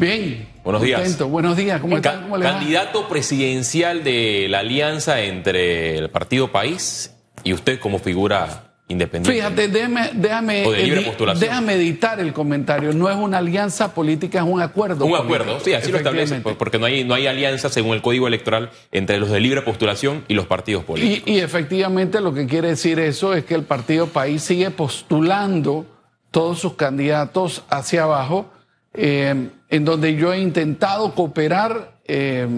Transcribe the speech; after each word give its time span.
Bien. 0.00 0.48
Buenos 0.64 0.82
días. 0.82 1.18
Buenos 1.18 1.56
días. 1.56 1.80
¿Cómo 1.80 1.96
están? 1.96 2.30
candidato 2.40 3.06
presidencial 3.08 4.02
de 4.02 4.46
la 4.48 4.60
alianza 4.60 5.20
entre 5.20 5.98
el 5.98 6.08
Partido 6.08 6.50
País 6.50 7.14
y 7.44 7.52
usted 7.52 7.78
como 7.78 7.98
figura 7.98 8.74
independiente. 8.88 9.38
Fíjate, 9.38 9.68
déjame, 9.68 10.10
déjame, 10.14 10.66
O 10.66 10.72
de 10.72 10.82
libre 10.82 11.12
déjame 11.38 11.74
editar 11.74 12.18
el 12.18 12.32
comentario. 12.32 12.92
No 12.92 13.10
es 13.10 13.16
una 13.16 13.38
alianza 13.38 13.94
política, 13.94 14.38
es 14.38 14.44
un 14.44 14.60
acuerdo. 14.62 15.04
Un 15.04 15.12
político. 15.12 15.34
acuerdo, 15.34 15.60
sí, 15.60 15.74
así 15.74 15.92
lo 15.92 15.98
establece, 15.98 16.40
porque 16.40 16.78
no 16.78 16.86
hay, 16.86 17.04
no 17.04 17.14
hay 17.14 17.26
alianza 17.26 17.68
según 17.68 17.94
el 17.94 18.02
Código 18.02 18.26
Electoral 18.26 18.70
entre 18.90 19.18
los 19.18 19.30
de 19.30 19.40
libre 19.40 19.62
postulación 19.62 20.24
y 20.28 20.34
los 20.34 20.46
partidos 20.46 20.84
políticos. 20.84 21.28
Y, 21.28 21.34
y 21.34 21.40
efectivamente 21.40 22.20
lo 22.20 22.32
que 22.32 22.46
quiere 22.46 22.68
decir 22.68 22.98
eso 22.98 23.34
es 23.34 23.44
que 23.44 23.54
el 23.54 23.64
Partido 23.64 24.06
País 24.06 24.42
sigue 24.42 24.70
postulando 24.70 25.84
todos 26.30 26.58
sus 26.58 26.74
candidatos 26.74 27.64
hacia 27.68 28.04
abajo, 28.04 28.50
eh, 28.94 29.50
en 29.68 29.84
donde 29.84 30.14
yo 30.16 30.32
he 30.32 30.38
intentado 30.38 31.14
cooperar 31.14 31.92
eh, 32.04 32.48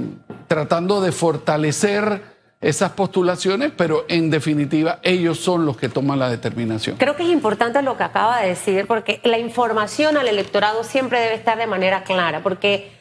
tratando 0.48 1.00
de 1.00 1.12
fortalecer 1.12 2.32
esas 2.62 2.92
postulaciones, 2.92 3.72
pero 3.76 4.04
en 4.08 4.30
definitiva 4.30 5.00
ellos 5.02 5.38
son 5.38 5.66
los 5.66 5.76
que 5.76 5.88
toman 5.88 6.18
la 6.18 6.30
determinación. 6.30 6.96
Creo 6.96 7.16
que 7.16 7.24
es 7.24 7.28
importante 7.28 7.82
lo 7.82 7.96
que 7.96 8.04
acaba 8.04 8.40
de 8.40 8.48
decir, 8.48 8.86
porque 8.86 9.20
la 9.24 9.38
información 9.38 10.16
al 10.16 10.28
electorado 10.28 10.84
siempre 10.84 11.20
debe 11.20 11.34
estar 11.34 11.58
de 11.58 11.66
manera 11.66 12.04
clara, 12.04 12.40
porque 12.42 12.92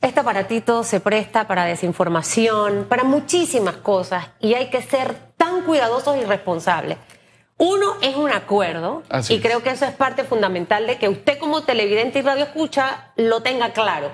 este 0.00 0.20
aparatito 0.20 0.84
se 0.84 1.00
presta 1.00 1.46
para 1.46 1.64
desinformación, 1.64 2.86
para 2.88 3.04
muchísimas 3.04 3.76
cosas, 3.76 4.28
y 4.40 4.54
hay 4.54 4.70
que 4.70 4.80
ser 4.80 5.14
tan 5.36 5.62
cuidadosos 5.62 6.16
y 6.16 6.24
responsables. 6.24 6.96
Uno 7.58 7.96
es 8.02 8.16
un 8.16 8.30
acuerdo, 8.30 9.02
Así 9.08 9.34
y 9.34 9.36
es. 9.36 9.42
creo 9.42 9.62
que 9.62 9.70
eso 9.70 9.84
es 9.84 9.92
parte 9.92 10.24
fundamental 10.24 10.86
de 10.86 10.96
que 10.96 11.08
usted 11.08 11.38
como 11.38 11.64
televidente 11.64 12.20
y 12.20 12.22
radio 12.22 12.44
escucha 12.44 13.12
lo 13.16 13.42
tenga 13.42 13.72
claro. 13.72 14.12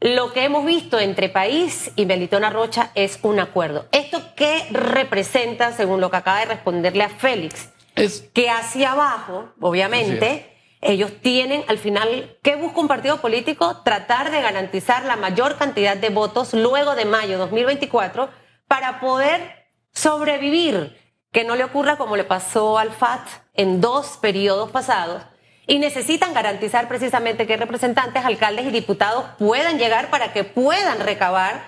Lo 0.00 0.32
que 0.32 0.44
hemos 0.44 0.64
visto 0.64 0.98
entre 0.98 1.28
País 1.28 1.92
y 1.94 2.06
Melitona 2.06 2.50
Rocha 2.50 2.90
es 2.94 3.18
un 3.22 3.38
acuerdo. 3.38 3.86
¿Esto 3.92 4.22
qué 4.34 4.66
representa, 4.70 5.72
según 5.72 6.00
lo 6.00 6.10
que 6.10 6.16
acaba 6.16 6.40
de 6.40 6.46
responderle 6.46 7.04
a 7.04 7.10
Félix? 7.10 7.68
Es, 7.96 8.22
que 8.32 8.48
hacia 8.48 8.92
abajo, 8.92 9.50
obviamente, 9.60 10.56
ellos 10.80 11.12
tienen 11.20 11.64
al 11.68 11.76
final, 11.76 12.38
¿qué 12.42 12.56
busca 12.56 12.80
un 12.80 12.88
partido 12.88 13.20
político? 13.20 13.82
Tratar 13.84 14.30
de 14.30 14.40
garantizar 14.40 15.04
la 15.04 15.16
mayor 15.16 15.56
cantidad 15.56 15.96
de 15.96 16.08
votos 16.08 16.54
luego 16.54 16.94
de 16.94 17.04
mayo 17.04 17.36
2024 17.36 18.30
para 18.66 19.00
poder 19.00 19.66
sobrevivir, 19.92 20.96
que 21.32 21.44
no 21.44 21.56
le 21.56 21.64
ocurra 21.64 21.96
como 21.96 22.16
le 22.16 22.24
pasó 22.24 22.78
al 22.78 22.90
FAT 22.90 23.26
en 23.54 23.80
dos 23.80 24.18
periodos 24.20 24.70
pasados. 24.70 25.22
Y 25.66 25.78
necesitan 25.78 26.34
garantizar 26.34 26.88
precisamente 26.88 27.46
que 27.46 27.56
representantes, 27.56 28.24
alcaldes 28.24 28.66
y 28.66 28.70
diputados 28.70 29.24
puedan 29.38 29.78
llegar 29.78 30.10
para 30.10 30.32
que 30.32 30.42
puedan 30.42 30.98
recabar 31.00 31.62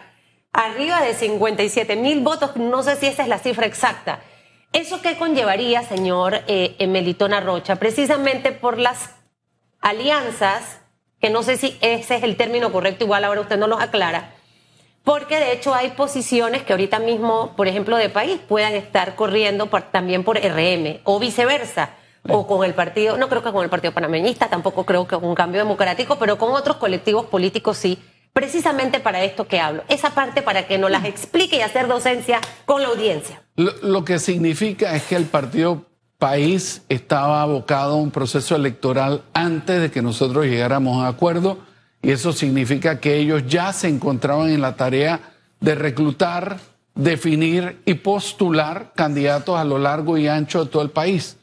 arriba 0.52 1.00
de 1.00 1.14
57 1.14 1.94
mil 1.96 2.20
votos. 2.20 2.56
No 2.56 2.82
sé 2.82 2.96
si 2.96 3.06
esa 3.06 3.22
es 3.22 3.28
la 3.28 3.38
cifra 3.38 3.66
exacta. 3.66 4.20
¿Eso 4.72 5.02
qué 5.02 5.16
conllevaría, 5.16 5.82
señor 5.82 6.42
eh, 6.46 6.74
Melitona 6.88 7.40
Rocha? 7.40 7.76
Precisamente 7.76 8.52
por 8.52 8.78
las 8.78 9.10
alianzas, 9.80 10.80
que 11.20 11.30
no 11.30 11.42
sé 11.42 11.56
si 11.56 11.76
ese 11.82 12.16
es 12.16 12.22
el 12.22 12.36
término 12.36 12.72
correcto, 12.72 13.04
igual 13.04 13.24
ahora 13.24 13.42
usted 13.42 13.58
no 13.58 13.66
nos 13.66 13.82
aclara, 13.82 14.32
porque 15.04 15.36
de 15.36 15.52
hecho 15.52 15.74
hay 15.74 15.90
posiciones 15.90 16.62
que 16.62 16.72
ahorita 16.72 16.98
mismo, 16.98 17.54
por 17.56 17.66
ejemplo, 17.68 17.96
de 17.96 18.08
país, 18.08 18.40
puedan 18.48 18.74
estar 18.74 19.14
corriendo 19.14 19.66
por- 19.66 19.82
también 19.90 20.22
por 20.24 20.36
RM 20.38 21.00
o 21.04 21.18
viceversa. 21.18 21.90
O 22.28 22.46
con 22.46 22.64
el 22.64 22.72
partido, 22.72 23.16
no 23.16 23.28
creo 23.28 23.42
que 23.42 23.50
con 23.50 23.64
el 23.64 23.68
partido 23.70 23.92
panameñista, 23.92 24.48
tampoco 24.48 24.86
creo 24.86 25.08
que 25.08 25.16
con 25.16 25.24
un 25.24 25.34
cambio 25.34 25.60
democrático, 25.60 26.18
pero 26.20 26.38
con 26.38 26.52
otros 26.52 26.76
colectivos 26.76 27.26
políticos 27.26 27.76
sí, 27.78 27.98
precisamente 28.32 29.00
para 29.00 29.24
esto 29.24 29.48
que 29.48 29.58
hablo. 29.58 29.82
Esa 29.88 30.10
parte 30.10 30.40
para 30.40 30.68
que 30.68 30.78
nos 30.78 30.88
las 30.92 31.04
explique 31.04 31.56
y 31.56 31.62
hacer 31.62 31.88
docencia 31.88 32.40
con 32.64 32.80
la 32.80 32.88
audiencia. 32.88 33.42
lo, 33.56 33.72
lo 33.82 34.04
que 34.04 34.20
significa 34.20 34.94
es 34.94 35.02
que 35.02 35.16
el 35.16 35.24
Partido 35.24 35.84
País 36.18 36.82
estaba 36.88 37.42
abocado 37.42 37.94
a 37.94 37.96
un 37.96 38.12
proceso 38.12 38.54
electoral 38.54 39.22
antes 39.34 39.80
de 39.80 39.90
que 39.90 40.00
nosotros 40.00 40.46
llegáramos 40.46 40.94
a 40.96 41.00
un 41.00 41.06
acuerdo 41.06 41.58
y 42.02 42.10
eso 42.10 42.32
significa 42.32 42.98
que 42.98 43.16
ellos 43.16 43.44
ya 43.46 43.72
se 43.72 43.88
encontraban 43.88 44.50
en 44.50 44.60
la 44.60 44.76
tarea 44.76 45.20
de 45.60 45.74
reclutar, 45.76 46.58
definir 46.94 47.80
y 47.86 47.94
postular 47.94 48.92
candidatos 48.94 49.58
a 49.58 49.64
lo 49.64 49.78
largo 49.78 50.18
y 50.18 50.26
ancho 50.26 50.64
de 50.64 50.70
todo 50.70 50.82
el 50.82 50.90
país. 50.90 51.36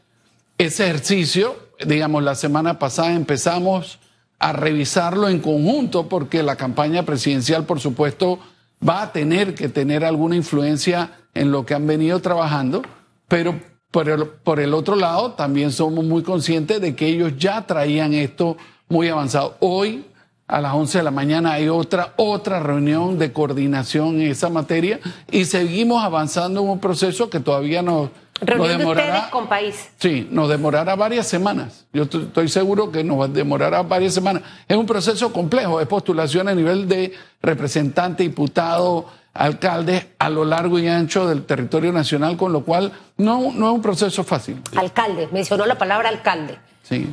Ese 0.57 0.83
ejercicio, 0.83 1.55
digamos, 1.85 2.21
la 2.23 2.35
semana 2.35 2.77
pasada 2.77 3.13
empezamos 3.13 3.99
a 4.37 4.53
revisarlo 4.53 5.29
en 5.29 5.39
conjunto 5.39 6.09
porque 6.09 6.43
la 6.43 6.57
campaña 6.57 7.03
presidencial, 7.03 7.65
por 7.65 7.79
supuesto, 7.79 8.39
va 8.87 9.01
a 9.01 9.11
tener 9.11 9.55
que 9.55 9.69
tener 9.69 10.03
alguna 10.03 10.35
influencia 10.35 11.11
en 11.33 11.51
lo 11.51 11.65
que 11.65 11.73
han 11.73 11.87
venido 11.87 12.19
trabajando, 12.19 12.81
pero 13.27 13.59
por 13.91 14.59
el, 14.59 14.73
otro 14.73 14.95
lado 14.95 15.31
también 15.31 15.71
somos 15.71 16.05
muy 16.05 16.21
conscientes 16.23 16.79
de 16.79 16.95
que 16.95 17.07
ellos 17.07 17.33
ya 17.37 17.65
traían 17.65 18.13
esto 18.13 18.55
muy 18.87 19.07
avanzado. 19.09 19.57
Hoy 19.59 20.05
a 20.49 20.61
las 20.61 20.73
11 20.73 20.97
de 20.97 21.03
la 21.03 21.11
mañana 21.11 21.53
hay 21.53 21.69
otra, 21.69 22.13
otra 22.17 22.59
reunión 22.59 23.19
de 23.19 23.31
coordinación 23.31 24.19
en 24.19 24.31
esa 24.31 24.49
materia 24.49 24.99
y 25.29 25.45
seguimos 25.45 26.03
avanzando 26.03 26.61
en 26.61 26.69
un 26.69 26.79
proceso 26.79 27.29
que 27.29 27.39
todavía 27.39 27.83
nos, 27.83 28.09
nos 28.41 28.67
demorará. 28.67 29.13
ustedes 29.13 29.31
con 29.31 29.47
país. 29.47 29.89
Sí, 29.99 30.27
nos 30.31 30.49
demorará 30.49 30.95
varias 30.95 31.27
semanas. 31.27 31.85
Yo 31.93 32.03
estoy 32.03 32.49
seguro 32.49 32.91
que 32.91 33.03
nos 33.03 33.31
demorará 33.31 33.83
varias 33.83 34.15
semanas. 34.15 34.41
Es 34.67 34.75
un 34.75 34.87
proceso 34.87 35.31
complejo, 35.31 35.79
es 35.81 35.87
postulación 35.87 36.47
a 36.47 36.55
nivel 36.55 36.87
de 36.87 37.13
representante, 37.43 38.23
diputado, 38.23 39.05
alcalde 39.35 40.15
a 40.17 40.31
lo 40.31 40.45
largo 40.45 40.79
y 40.79 40.87
ancho 40.87 41.27
del 41.27 41.45
territorio 41.45 41.93
nacional, 41.93 42.37
con 42.37 42.51
lo 42.51 42.65
cual 42.65 42.91
no, 43.17 43.51
no 43.53 43.67
es 43.67 43.73
un 43.75 43.81
proceso 43.83 44.23
fácil. 44.23 44.59
Alcalde, 44.75 45.29
mencionó 45.31 45.67
la 45.67 45.77
palabra 45.77 46.09
alcalde. 46.09 46.57
Sí. 46.81 47.07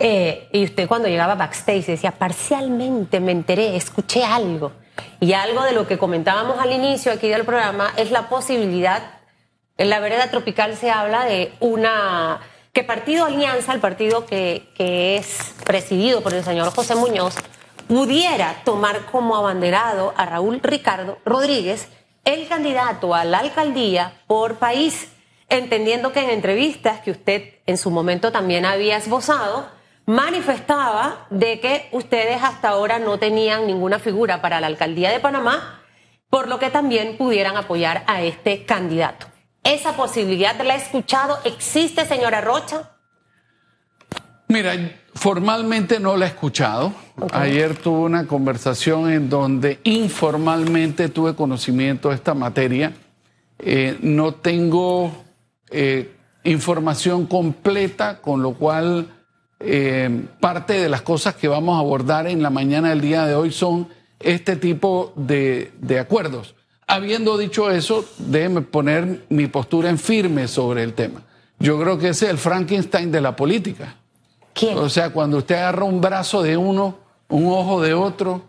Eh, 0.00 0.48
y 0.52 0.64
usted 0.64 0.86
cuando 0.86 1.08
llegaba 1.08 1.34
backstage 1.34 1.86
decía, 1.86 2.12
parcialmente 2.12 3.18
me 3.18 3.32
enteré, 3.32 3.74
escuché 3.74 4.24
algo. 4.24 4.72
Y 5.20 5.32
algo 5.32 5.62
de 5.64 5.72
lo 5.72 5.86
que 5.88 5.98
comentábamos 5.98 6.58
al 6.60 6.72
inicio 6.72 7.12
aquí 7.12 7.28
del 7.28 7.44
programa 7.44 7.92
es 7.96 8.12
la 8.12 8.28
posibilidad, 8.28 9.02
en 9.76 9.90
la 9.90 9.98
vereda 9.98 10.30
tropical 10.30 10.76
se 10.76 10.90
habla 10.90 11.24
de 11.24 11.52
una, 11.60 12.40
que 12.72 12.84
Partido 12.84 13.24
Alianza, 13.24 13.72
el 13.72 13.80
partido 13.80 14.24
que, 14.26 14.68
que 14.76 15.16
es 15.16 15.54
presidido 15.64 16.20
por 16.20 16.34
el 16.34 16.44
señor 16.44 16.72
José 16.72 16.94
Muñoz, 16.94 17.34
pudiera 17.88 18.62
tomar 18.64 19.06
como 19.06 19.36
abanderado 19.36 20.14
a 20.16 20.26
Raúl 20.26 20.60
Ricardo 20.62 21.18
Rodríguez, 21.24 21.88
el 22.24 22.46
candidato 22.46 23.14
a 23.14 23.24
la 23.24 23.38
alcaldía 23.38 24.12
por 24.26 24.56
país, 24.56 25.08
entendiendo 25.48 26.12
que 26.12 26.20
en 26.20 26.30
entrevistas 26.30 27.00
que 27.00 27.10
usted 27.10 27.54
en 27.66 27.78
su 27.78 27.90
momento 27.90 28.30
también 28.30 28.64
había 28.64 28.96
esbozado, 28.96 29.77
manifestaba 30.08 31.26
de 31.28 31.60
que 31.60 31.90
ustedes 31.92 32.42
hasta 32.42 32.70
ahora 32.70 32.98
no 32.98 33.18
tenían 33.18 33.66
ninguna 33.66 33.98
figura 33.98 34.40
para 34.40 34.58
la 34.58 34.66
alcaldía 34.66 35.10
de 35.10 35.20
Panamá, 35.20 35.82
por 36.30 36.48
lo 36.48 36.58
que 36.58 36.70
también 36.70 37.18
pudieran 37.18 37.58
apoyar 37.58 38.04
a 38.06 38.22
este 38.22 38.64
candidato. 38.64 39.26
¿Esa 39.62 39.92
posibilidad 39.96 40.58
la 40.62 40.76
he 40.76 40.78
escuchado? 40.78 41.38
¿Existe, 41.44 42.06
señora 42.06 42.40
Rocha? 42.40 42.90
Mira, 44.48 44.72
formalmente 45.14 46.00
no 46.00 46.16
la 46.16 46.24
he 46.24 46.28
escuchado. 46.28 46.94
Ayer 47.32 47.76
tuve 47.76 47.98
una 47.98 48.26
conversación 48.26 49.12
en 49.12 49.28
donde 49.28 49.78
informalmente 49.84 51.10
tuve 51.10 51.34
conocimiento 51.34 52.08
de 52.08 52.14
esta 52.14 52.32
materia. 52.32 52.94
Eh, 53.58 53.98
no 54.00 54.32
tengo 54.32 55.12
eh, 55.70 56.14
información 56.44 57.26
completa, 57.26 58.22
con 58.22 58.40
lo 58.40 58.54
cual 58.54 59.17
eh, 59.60 60.26
parte 60.40 60.74
de 60.74 60.88
las 60.88 61.02
cosas 61.02 61.34
que 61.34 61.48
vamos 61.48 61.76
a 61.76 61.80
abordar 61.80 62.26
en 62.26 62.42
la 62.42 62.50
mañana 62.50 62.90
del 62.90 63.00
día 63.00 63.26
de 63.26 63.34
hoy 63.34 63.50
son 63.50 63.88
este 64.20 64.56
tipo 64.56 65.12
de, 65.16 65.72
de 65.80 65.98
acuerdos. 65.98 66.54
Habiendo 66.86 67.36
dicho 67.36 67.70
eso, 67.70 68.04
déjeme 68.18 68.62
poner 68.62 69.24
mi 69.28 69.46
postura 69.46 69.90
en 69.90 69.98
firme 69.98 70.48
sobre 70.48 70.82
el 70.82 70.94
tema. 70.94 71.22
Yo 71.58 71.78
creo 71.78 71.98
que 71.98 72.10
ese 72.10 72.26
es 72.26 72.30
el 72.30 72.38
Frankenstein 72.38 73.10
de 73.10 73.20
la 73.20 73.36
política. 73.36 73.96
¿Quién? 74.54 74.78
O 74.78 74.88
sea, 74.88 75.10
cuando 75.10 75.38
usted 75.38 75.56
agarra 75.56 75.84
un 75.84 76.00
brazo 76.00 76.42
de 76.42 76.56
uno, 76.56 76.98
un 77.28 77.46
ojo 77.46 77.82
de 77.82 77.94
otro, 77.94 78.42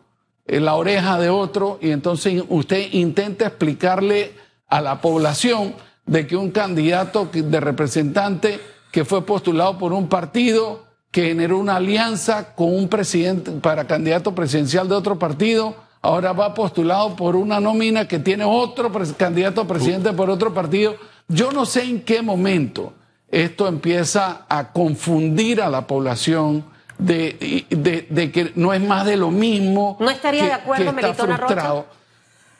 eh, 0.45 0.59
la 0.59 0.75
oreja 0.75 1.19
de 1.19 1.29
otro, 1.29 1.79
y 1.81 1.91
entonces 1.91 2.43
usted 2.49 2.93
intenta 2.93 3.47
explicarle 3.47 4.33
a 4.67 4.81
la 4.81 5.01
población 5.01 5.75
de 6.05 6.25
que 6.25 6.37
un 6.37 6.51
candidato 6.51 7.29
de 7.31 7.59
representante 7.59 8.59
que 8.91 9.05
fue 9.05 9.25
postulado 9.25 9.77
por 9.77 9.93
un 9.93 10.07
partido 10.07 10.88
que 11.11 11.23
generó 11.27 11.57
una 11.57 11.77
alianza 11.77 12.53
con 12.55 12.73
un 12.73 12.87
presidente 12.87 13.51
para 13.51 13.85
candidato 13.87 14.35
presidencial 14.35 14.87
de 14.87 14.95
otro 14.95 15.17
partido, 15.17 15.75
ahora 16.01 16.33
va 16.33 16.53
postulado 16.53 17.15
por 17.15 17.35
una 17.35 17.59
nómina 17.59 18.07
que 18.07 18.19
tiene 18.19 18.43
otro 18.45 18.91
pres- 18.91 19.15
candidato 19.15 19.61
a 19.61 19.67
presidente 19.67 20.13
por 20.13 20.29
otro 20.29 20.53
partido. 20.53 20.95
Yo 21.27 21.51
no 21.51 21.65
sé 21.65 21.83
en 21.83 22.01
qué 22.01 22.21
momento 22.21 22.93
esto 23.29 23.67
empieza 23.67 24.45
a 24.49 24.71
confundir 24.71 25.61
a 25.61 25.69
la 25.69 25.87
población 25.87 26.63
de, 26.97 27.65
de, 27.69 28.07
de 28.09 28.31
que 28.31 28.51
no 28.55 28.73
es 28.73 28.81
más 28.81 29.05
de 29.05 29.17
lo 29.17 29.31
mismo. 29.31 29.97
¿No 29.99 30.09
estaría 30.09 30.41
que- 30.41 30.47
de 30.47 30.53
acuerdo, 30.53 30.95
que 30.95 31.09
está 31.09 31.25
Rocha? 31.37 31.85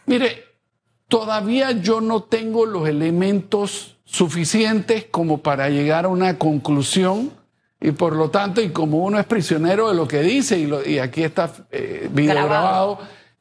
Mire, 0.06 0.44
todavía 1.08 1.72
yo 1.72 2.02
no 2.02 2.24
tengo 2.24 2.66
los 2.66 2.88
elementos 2.88 3.98
suficientes 4.06 5.06
como 5.12 5.40
para 5.40 5.70
llegar 5.70 6.06
a 6.06 6.08
una 6.10 6.38
conclusión 6.40 7.32
y 7.82 7.92
por 7.92 8.16
lo 8.16 8.30
tanto, 8.30 8.62
y 8.62 8.70
como 8.70 8.98
uno 9.00 9.20
es 9.20 9.26
prisionero 9.26 9.90
de 9.90 9.96
lo 9.96 10.08
que 10.08 10.22
dice, 10.22 10.58
y, 10.60 10.66
lo- 10.68 10.86
y 10.86 11.00
aquí 11.00 11.24
está 11.24 11.50
eh, 11.72 12.10
video 12.12 12.34
Grabado. 12.36 13.00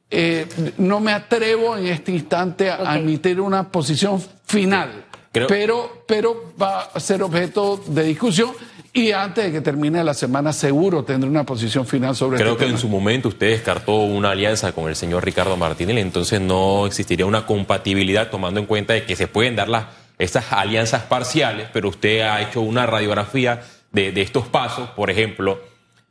eh, 0.09 0.47
no 0.77 0.99
me 0.99 1.11
atrevo 1.11 1.75
en 1.77 1.87
este 1.87 2.11
instante 2.13 2.69
a, 2.69 2.75
a 2.77 2.81
Ok. 2.95 2.99
emitir 3.01 3.41
una 3.41 3.69
posición 3.69 4.23
final, 4.45 5.05
Creo- 5.31 5.47
pero, 5.47 6.03
pero 6.07 6.53
va 6.61 6.81
a 6.93 6.99
ser 6.99 7.21
objeto 7.21 7.81
de 7.87 8.03
discusión 8.03 8.51
y 8.91 9.11
antes 9.11 9.43
de 9.45 9.51
que 9.51 9.61
termine 9.61 10.03
la 10.03 10.15
semana 10.15 10.51
seguro 10.51 11.03
tendré 11.03 11.29
una 11.29 11.43
posición 11.45 11.85
final 11.85 12.15
sobre 12.15 12.37
Creo 12.39 12.53
este 12.53 12.65
que 12.65 12.71
en 12.71 12.77
su 12.79 12.87
momento 12.89 13.27
usted 13.27 13.51
descartó 13.51 13.97
una 13.97 14.31
alianza 14.31 14.71
con 14.71 14.89
el 14.89 14.95
señor 14.95 15.23
Ricardo 15.23 15.55
Martinelli, 15.57 16.01
entonces 16.01 16.41
no 16.41 16.87
existiría 16.87 17.25
una 17.27 17.45
compatibilidad 17.45 18.29
tomando 18.31 18.59
en 18.59 18.65
cuenta 18.65 18.93
de 18.93 19.03
que 19.05 19.15
se 19.15 19.27
pueden 19.27 19.55
dar 19.55 19.69
las, 19.69 19.85
estas 20.17 20.51
alianzas 20.51 21.03
parciales, 21.03 21.67
pero 21.71 21.89
usted 21.89 22.21
ha 22.21 22.41
hecho 22.41 22.61
una 22.61 22.87
radiografía 22.87 23.61
de, 23.91 24.11
de 24.11 24.21
estos 24.21 24.47
pasos, 24.47 24.89
por 24.91 25.09
ejemplo, 25.09 25.59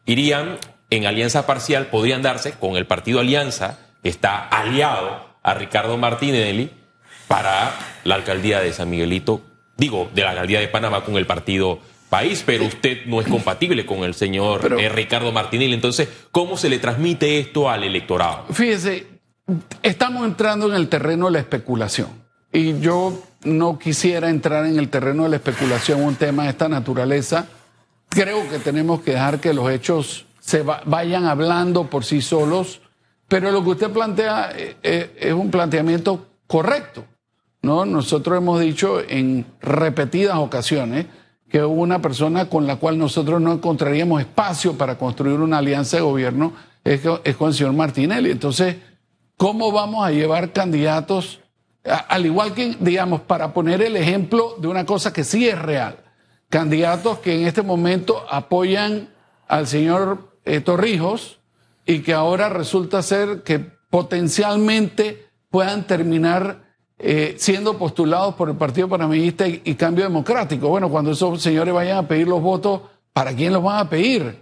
irían 0.06 0.58
en 0.90 1.06
alianza 1.06 1.46
parcial, 1.46 1.86
podrían 1.86 2.22
darse 2.22 2.52
con 2.52 2.76
el 2.76 2.86
partido 2.86 3.20
Alianza, 3.20 3.78
que 4.02 4.08
está 4.08 4.38
aliado 4.48 5.26
a 5.42 5.54
Ricardo 5.54 5.96
Martinelli 5.98 6.70
para 7.26 7.74
la 8.04 8.14
alcaldía 8.14 8.60
de 8.60 8.72
San 8.72 8.88
Miguelito, 8.88 9.42
digo, 9.76 10.08
de 10.14 10.22
la 10.22 10.30
alcaldía 10.30 10.60
de 10.60 10.68
Panamá 10.68 11.04
con 11.04 11.16
el 11.16 11.26
partido 11.26 11.78
País, 12.08 12.42
pero 12.46 12.64
usted 12.64 13.04
no 13.04 13.20
es 13.20 13.28
compatible 13.28 13.84
con 13.84 13.98
el 13.98 14.14
señor 14.14 14.62
Pero- 14.62 14.78
eh, 14.78 14.88
Ricardo 14.88 15.30
Martinelli. 15.30 15.74
Entonces, 15.74 16.08
¿cómo 16.30 16.56
se 16.56 16.70
le 16.70 16.78
transmite 16.78 17.38
esto 17.38 17.68
al 17.68 17.84
electorado? 17.84 18.46
Fíjese, 18.50 19.06
estamos 19.82 20.24
entrando 20.24 20.68
en 20.70 20.74
el 20.74 20.88
terreno 20.88 21.26
de 21.26 21.32
la 21.32 21.38
especulación. 21.40 22.08
Y 22.50 22.80
yo 22.80 23.22
no 23.44 23.78
quisiera 23.78 24.30
entrar 24.30 24.64
en 24.64 24.78
el 24.78 24.88
terreno 24.88 25.24
de 25.24 25.28
la 25.28 25.36
especulación 25.36 26.02
un 26.02 26.16
tema 26.16 26.44
de 26.44 26.48
esta 26.48 26.66
naturaleza. 26.70 27.46
Creo 28.10 28.48
que 28.48 28.58
tenemos 28.58 29.00
que 29.02 29.12
dejar 29.12 29.40
que 29.40 29.52
los 29.52 29.70
hechos 29.70 30.26
se 30.40 30.62
va- 30.62 30.82
vayan 30.86 31.26
hablando 31.26 31.84
por 31.90 32.04
sí 32.04 32.20
solos. 32.22 32.80
Pero 33.28 33.50
lo 33.50 33.62
que 33.62 33.70
usted 33.70 33.90
plantea 33.90 34.50
eh, 34.56 34.76
eh, 34.82 35.16
es 35.20 35.32
un 35.34 35.50
planteamiento 35.50 36.26
correcto. 36.46 37.04
¿no? 37.60 37.84
Nosotros 37.84 38.38
hemos 38.38 38.60
dicho 38.60 39.00
en 39.06 39.44
repetidas 39.60 40.36
ocasiones 40.38 41.06
que 41.50 41.62
una 41.64 42.00
persona 42.00 42.48
con 42.48 42.66
la 42.66 42.76
cual 42.76 42.98
nosotros 42.98 43.40
no 43.40 43.52
encontraríamos 43.52 44.20
espacio 44.20 44.74
para 44.78 44.96
construir 44.96 45.38
una 45.40 45.58
alianza 45.58 45.96
de 45.98 46.02
gobierno 46.02 46.52
es, 46.84 47.00
co- 47.02 47.20
es 47.24 47.36
con 47.36 47.48
el 47.48 47.54
señor 47.54 47.74
Martinelli. 47.74 48.30
Entonces, 48.30 48.76
¿cómo 49.36 49.70
vamos 49.72 50.06
a 50.06 50.10
llevar 50.10 50.52
candidatos, 50.52 51.40
al 51.84 52.24
igual 52.26 52.54
que, 52.54 52.76
digamos, 52.80 53.20
para 53.22 53.52
poner 53.52 53.82
el 53.82 53.96
ejemplo 53.96 54.54
de 54.58 54.68
una 54.68 54.86
cosa 54.86 55.12
que 55.12 55.24
sí 55.24 55.48
es 55.48 55.58
real, 55.58 55.98
candidatos 56.48 57.18
que 57.18 57.34
en 57.40 57.46
este 57.46 57.62
momento 57.62 58.24
apoyan 58.30 59.10
al 59.46 59.66
señor 59.66 60.36
eh, 60.44 60.60
Torrijos 60.60 61.38
y 61.86 62.00
que 62.00 62.14
ahora 62.14 62.48
resulta 62.48 63.02
ser 63.02 63.42
que 63.42 63.58
potencialmente 63.90 65.26
puedan 65.50 65.86
terminar 65.86 66.68
eh, 66.98 67.36
siendo 67.38 67.78
postulados 67.78 68.34
por 68.34 68.48
el 68.50 68.56
Partido 68.56 68.88
Panameñista 68.88 69.46
y, 69.46 69.62
y 69.64 69.74
Cambio 69.74 70.04
Democrático. 70.04 70.68
Bueno, 70.68 70.88
cuando 70.90 71.12
esos 71.12 71.40
señores 71.42 71.72
vayan 71.72 71.98
a 71.98 72.08
pedir 72.08 72.26
los 72.28 72.42
votos, 72.42 72.82
¿para 73.12 73.32
quién 73.34 73.52
los 73.52 73.62
van 73.62 73.78
a 73.86 73.88
pedir? 73.88 74.38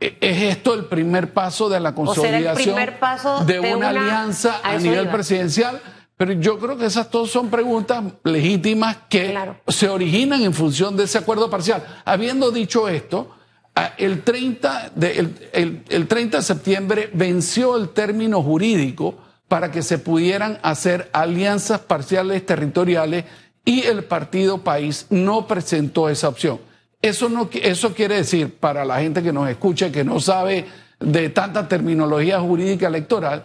Eh, 0.00 0.16
¿Es 0.20 0.42
esto 0.42 0.74
el 0.74 0.84
primer 0.86 1.32
paso 1.32 1.68
de 1.68 1.80
la 1.80 1.90
será 1.90 2.00
el 2.00 2.06
consolidación 2.06 2.74
primer 2.76 2.98
paso 2.98 3.44
de, 3.44 3.54
de 3.54 3.60
una, 3.60 3.76
una- 3.76 3.88
alianza 3.88 4.60
a 4.62 4.76
nivel 4.78 5.04
iba. 5.04 5.12
presidencial? 5.12 5.80
Pero 6.16 6.32
yo 6.32 6.58
creo 6.58 6.76
que 6.76 6.86
esas 6.86 7.10
todas 7.10 7.30
son 7.30 7.48
preguntas 7.50 8.04
legítimas 8.22 8.96
que 9.08 9.30
Claro. 9.30 9.56
se 9.68 9.88
originan 9.88 10.42
en 10.42 10.54
función 10.54 10.96
de 10.96 11.04
ese 11.04 11.18
acuerdo 11.18 11.50
parcial. 11.50 11.84
Habiendo 12.04 12.50
dicho 12.52 12.88
esto, 12.88 13.30
el 13.98 14.22
30 14.22 14.92
de, 14.94 15.18
el, 15.18 15.34
el- 15.52 15.82
el 15.88 16.06
30 16.06 16.36
de 16.38 16.42
septiembre 16.44 17.10
venció 17.12 17.76
el 17.76 17.88
término 17.88 18.42
jurídico 18.42 19.16
para 19.48 19.72
que 19.72 19.82
se 19.82 19.98
pudieran 19.98 20.58
hacer 20.62 21.10
alianzas 21.12 21.80
parciales 21.80 22.46
territoriales 22.46 23.24
y 23.64 23.82
el 23.82 24.04
partido 24.04 24.58
País 24.58 25.06
no 25.10 25.46
presentó 25.48 26.08
esa 26.08 26.28
opción. 26.28 26.60
Eso, 27.02 27.28
no, 27.28 27.48
eso 27.52 27.92
quiere 27.92 28.16
decir, 28.16 28.54
para 28.54 28.84
la 28.84 29.00
gente 29.00 29.22
que 29.22 29.32
nos 29.32 29.48
escucha, 29.48 29.90
que 29.90 30.04
no 30.04 30.20
sabe 30.20 30.66
de 31.00 31.28
tanta 31.30 31.68
terminología 31.68 32.38
jurídica 32.40 32.86
electoral, 32.86 33.42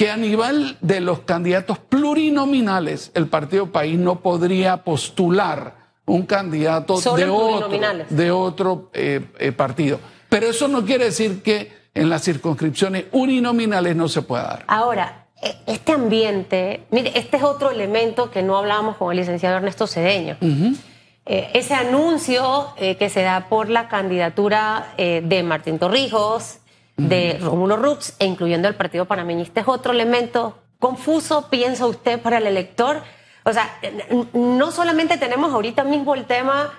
que 0.00 0.10
a 0.10 0.16
nivel 0.16 0.78
de 0.80 1.02
los 1.02 1.18
candidatos 1.18 1.78
plurinominales, 1.78 3.10
el 3.12 3.26
Partido 3.26 3.70
País 3.70 3.98
no 3.98 4.20
podría 4.20 4.78
postular 4.82 5.74
un 6.06 6.24
candidato 6.24 6.98
de 7.14 7.28
otro, 7.28 7.68
de 8.08 8.30
otro 8.30 8.90
eh, 8.94 9.20
eh, 9.38 9.52
partido. 9.52 10.00
Pero 10.30 10.46
eso 10.46 10.68
no 10.68 10.86
quiere 10.86 11.04
decir 11.04 11.42
que 11.42 11.70
en 11.92 12.08
las 12.08 12.24
circunscripciones 12.24 13.04
uninominales 13.12 13.94
no 13.94 14.08
se 14.08 14.22
pueda 14.22 14.44
dar. 14.44 14.64
Ahora, 14.68 15.26
e- 15.42 15.54
este 15.66 15.92
ambiente, 15.92 16.86
mire, 16.90 17.12
este 17.14 17.36
es 17.36 17.42
otro 17.42 17.70
elemento 17.70 18.30
que 18.30 18.42
no 18.42 18.56
hablábamos 18.56 18.96
con 18.96 19.10
el 19.10 19.18
licenciado 19.18 19.58
Ernesto 19.58 19.86
Cedeño. 19.86 20.38
Eh, 20.40 21.50
ese 21.52 21.74
anuncio 21.74 22.68
eh, 22.78 22.96
que 22.96 23.10
se 23.10 23.20
da 23.20 23.50
por 23.50 23.68
la 23.68 23.88
candidatura 23.88 24.94
de 24.96 25.42
Martín 25.42 25.78
Torrijos, 25.78 26.59
de 27.08 27.38
Rómulo 27.40 27.76
Rux, 27.76 28.14
e 28.18 28.26
incluyendo 28.26 28.68
el 28.68 28.74
Partido 28.74 29.04
Panameñista, 29.06 29.60
es 29.60 29.68
otro 29.68 29.92
elemento 29.92 30.58
confuso, 30.78 31.48
piensa 31.50 31.86
usted, 31.86 32.20
para 32.20 32.38
el 32.38 32.46
elector. 32.46 33.02
O 33.44 33.52
sea, 33.52 33.70
no 34.32 34.70
solamente 34.70 35.16
tenemos 35.18 35.52
ahorita 35.52 35.84
mismo 35.84 36.14
el 36.14 36.24
tema 36.26 36.72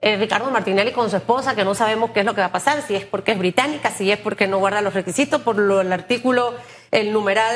eh, 0.00 0.16
Ricardo 0.16 0.50
Martinelli 0.50 0.92
con 0.92 1.08
su 1.10 1.16
esposa, 1.16 1.54
que 1.54 1.64
no 1.64 1.74
sabemos 1.74 2.10
qué 2.10 2.20
es 2.20 2.26
lo 2.26 2.34
que 2.34 2.40
va 2.40 2.48
a 2.48 2.52
pasar, 2.52 2.82
si 2.82 2.94
es 2.94 3.04
porque 3.04 3.32
es 3.32 3.38
británica, 3.38 3.90
si 3.90 4.10
es 4.12 4.18
porque 4.18 4.46
no 4.46 4.58
guarda 4.58 4.80
los 4.82 4.94
requisitos, 4.94 5.40
por 5.42 5.56
lo, 5.56 5.80
el 5.80 5.92
artículo, 5.92 6.54
el 6.90 7.12
numeral 7.12 7.54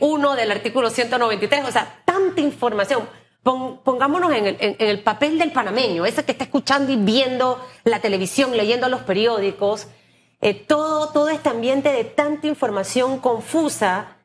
1 0.00 0.34
del 0.36 0.50
artículo 0.50 0.90
193, 0.90 1.64
o 1.66 1.70
sea, 1.72 2.00
tanta 2.04 2.40
información. 2.40 3.08
Pon- 3.42 3.80
pongámonos 3.82 4.32
en 4.32 4.46
el, 4.46 4.56
en- 4.60 4.76
en 4.78 4.88
el 4.88 5.00
papel 5.00 5.38
del 5.38 5.50
panameño, 5.52 6.06
ese 6.06 6.24
que 6.24 6.32
está 6.32 6.44
escuchando 6.44 6.92
y 6.92 6.96
viendo 6.96 7.58
la 7.84 7.98
televisión, 8.00 8.56
leyendo 8.56 8.88
los 8.88 9.00
periódicos, 9.02 9.88
eh, 10.42 10.54
todo, 10.54 11.28
este 11.28 11.48
ambiente 11.48 11.92
de 11.92 12.02
tanta 12.02 12.48
información 12.48 13.18
confusa, 13.20 14.16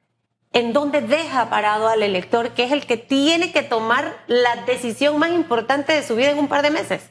en 0.52 0.74
donde 0.74 1.02
deja 1.02 1.48
parado 1.52 1.88
al 1.88 2.02
elector, 2.02 2.50
que 2.50 2.64
es 2.64 2.72
el 2.72 2.88
que 2.88 2.98
tiene 2.98 3.52
que 3.52 3.62
tomar 3.62 4.24
la 4.26 4.64
decisión 4.66 5.20
más 5.20 5.32
importante 5.32 5.94
de 5.94 6.02
su 6.02 6.16
vida 6.16 6.32
en 6.32 6.40
un 6.40 6.48
par 6.48 6.64
de 6.64 6.72
meses. 6.72 7.04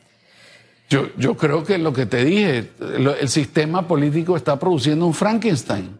Yo, 0.88 1.36
creo 1.36 1.62
que 1.62 1.78
lo 1.78 1.92
que 1.92 2.06
te 2.06 2.24
dije, 2.24 2.72
el 2.80 3.28
sistema 3.28 3.86
político 3.86 4.36
está 4.36 4.58
produciendo 4.58 5.06
un 5.06 5.14
Frankenstein. 5.14 5.98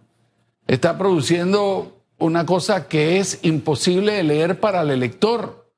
Está 0.66 0.98
produciendo 0.98 2.02
una 2.18 2.44
cosa 2.44 2.88
que 2.88 3.18
es 3.18 3.38
imposible 3.42 4.14
de 4.14 4.24
leer 4.24 4.58
para 4.58 4.82
el 4.82 4.90
elector. 4.90 5.70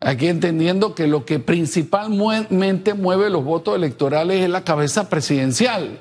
Aquí 0.00 0.26
entendiendo 0.26 0.94
que 0.96 1.06
lo 1.06 1.24
que 1.24 1.38
principalmente 1.38 2.94
mueve 2.94 3.30
los 3.30 3.44
votos 3.44 3.76
electorales 3.76 4.42
es 4.42 4.50
la 4.50 4.64
cabeza 4.64 5.08
presidencial. 5.08 6.00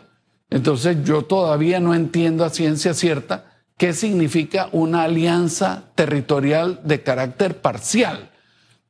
Entonces 0.49 0.97
yo 1.03 1.23
todavía 1.23 1.79
no 1.79 1.93
entiendo 1.95 2.45
a 2.45 2.49
ciencia 2.49 2.93
cierta 2.93 3.45
qué 3.77 3.93
significa 3.93 4.69
una 4.71 5.03
alianza 5.03 5.85
territorial 5.95 6.79
de 6.83 7.01
carácter 7.01 7.57
parcial. 7.61 8.29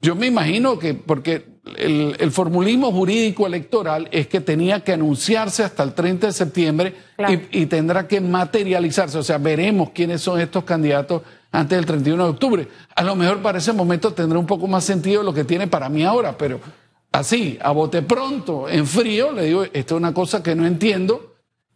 Yo 0.01 0.15
me 0.15 0.27
imagino 0.27 0.77
que, 0.77 0.93
porque 0.93 1.45
el, 1.77 2.17
el 2.19 2.31
formulismo 2.31 2.91
jurídico 2.91 3.47
electoral 3.47 4.09
es 4.11 4.27
que 4.27 4.41
tenía 4.41 4.81
que 4.81 4.91
anunciarse 4.91 5.63
hasta 5.63 5.83
el 5.83 5.93
30 5.93 6.27
de 6.27 6.33
septiembre 6.33 6.93
Claro. 7.15 7.33
y, 7.51 7.61
y 7.61 7.65
tendrá 7.67 8.05
que 8.07 8.19
materializarse. 8.19 9.17
O 9.17 9.23
sea, 9.23 9.37
veremos 9.37 9.91
quiénes 9.91 10.19
son 10.21 10.41
estos 10.41 10.65
candidatos 10.65 11.21
antes 11.53 11.77
del 11.77 11.85
31 11.85 12.21
de 12.25 12.29
octubre. 12.29 12.67
A 12.93 13.03
lo 13.03 13.15
mejor 13.15 13.41
para 13.41 13.59
ese 13.59 13.71
momento 13.71 14.11
tendrá 14.13 14.37
un 14.37 14.45
poco 14.45 14.67
más 14.67 14.83
sentido 14.83 15.23
lo 15.23 15.33
que 15.33 15.45
tiene 15.45 15.67
para 15.67 15.87
mí 15.87 16.03
ahora, 16.03 16.37
pero 16.37 16.59
así, 17.13 17.57
a 17.61 17.71
bote 17.71 18.01
pronto, 18.01 18.67
en 18.67 18.85
frío, 18.85 19.31
le 19.31 19.45
digo, 19.45 19.63
esto 19.63 19.95
es 19.95 19.99
una 19.99 20.13
cosa 20.13 20.43
que 20.43 20.55
no 20.55 20.65
entiendo. 20.67 21.32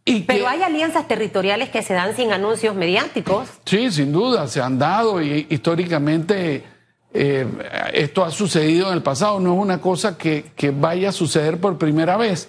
Y 0.08 0.20
que, 0.20 0.26
Pero 0.26 0.48
hay 0.48 0.62
alianzas 0.62 1.06
territoriales 1.06 1.68
que 1.68 1.82
se 1.82 1.94
dan 1.94 2.16
sin 2.16 2.32
anuncios 2.32 2.74
mediáticos. 2.74 3.48
Sí, 3.64 3.90
sin 3.90 4.12
duda, 4.12 4.46
se 4.48 4.60
han 4.60 4.78
dado 4.78 5.22
y 5.22 5.46
históricamente 5.50 6.64
eh, 7.12 7.46
esto 7.92 8.24
ha 8.24 8.30
sucedido 8.30 8.88
en 8.88 8.94
el 8.94 9.02
pasado, 9.02 9.40
no 9.40 9.54
es 9.54 9.60
una 9.60 9.80
cosa 9.80 10.16
que, 10.16 10.52
que 10.56 10.70
vaya 10.70 11.10
a 11.10 11.12
suceder 11.12 11.58
por 11.58 11.78
primera 11.78 12.16
vez. 12.16 12.48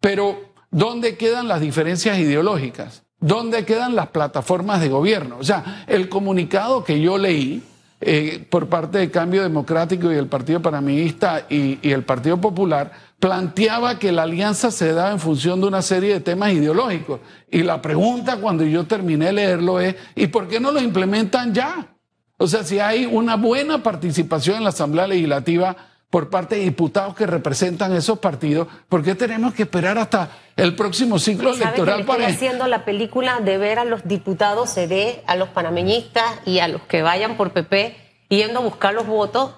Pero, 0.00 0.52
¿dónde 0.70 1.16
quedan 1.16 1.48
las 1.48 1.60
diferencias 1.60 2.18
ideológicas? 2.18 3.02
¿Dónde 3.20 3.64
quedan 3.64 3.96
las 3.96 4.08
plataformas 4.08 4.80
de 4.80 4.88
gobierno? 4.88 5.38
O 5.38 5.44
sea, 5.44 5.84
el 5.88 6.08
comunicado 6.08 6.84
que 6.84 7.00
yo 7.00 7.18
leí 7.18 7.62
eh, 8.00 8.46
por 8.48 8.68
parte 8.68 8.98
de 8.98 9.10
Cambio 9.10 9.42
Democrático 9.42 10.12
y 10.12 10.16
el 10.16 10.26
Partido 10.26 10.62
Panameñista 10.62 11.46
y, 11.48 11.78
y 11.82 11.92
el 11.92 12.04
Partido 12.04 12.40
Popular, 12.40 12.92
planteaba 13.18 13.98
que 13.98 14.12
la 14.12 14.22
alianza 14.22 14.70
se 14.70 14.92
daba 14.92 15.10
en 15.10 15.18
función 15.18 15.60
de 15.60 15.66
una 15.66 15.82
serie 15.82 16.14
de 16.14 16.20
temas 16.20 16.52
ideológicos. 16.52 17.20
Y 17.50 17.62
la 17.62 17.82
pregunta 17.82 18.36
cuando 18.36 18.64
yo 18.64 18.86
terminé 18.86 19.26
de 19.26 19.32
leerlo 19.32 19.80
es, 19.80 19.96
¿y 20.14 20.28
por 20.28 20.46
qué 20.46 20.60
no 20.60 20.70
lo 20.70 20.80
implementan 20.80 21.52
ya? 21.52 21.94
O 22.36 22.46
sea, 22.46 22.62
si 22.62 22.78
hay 22.78 23.04
una 23.04 23.36
buena 23.36 23.82
participación 23.82 24.58
en 24.58 24.64
la 24.64 24.70
Asamblea 24.70 25.08
Legislativa 25.08 25.76
por 26.10 26.30
parte 26.30 26.56
de 26.56 26.62
diputados 26.62 27.14
que 27.14 27.26
representan 27.26 27.94
esos 27.94 28.18
partidos, 28.18 28.68
¿por 28.88 29.02
qué 29.02 29.14
tenemos 29.14 29.52
que 29.52 29.64
esperar 29.64 29.98
hasta 29.98 30.30
el 30.56 30.74
próximo 30.74 31.18
ciclo 31.18 31.52
electoral 31.52 32.04
para 32.06 32.28
estoy 32.28 32.34
haciendo 32.34 32.66
la 32.66 32.84
película 32.84 33.40
de 33.40 33.58
ver 33.58 33.78
a 33.78 33.84
los 33.84 34.06
diputados 34.08 34.70
CD, 34.70 35.22
a 35.26 35.36
los 35.36 35.50
panameñistas 35.50 36.24
y 36.46 36.60
a 36.60 36.68
los 36.68 36.82
que 36.82 37.02
vayan 37.02 37.36
por 37.36 37.52
PP 37.52 37.96
yendo 38.28 38.60
a 38.60 38.62
buscar 38.62 38.94
los 38.94 39.06
votos 39.06 39.52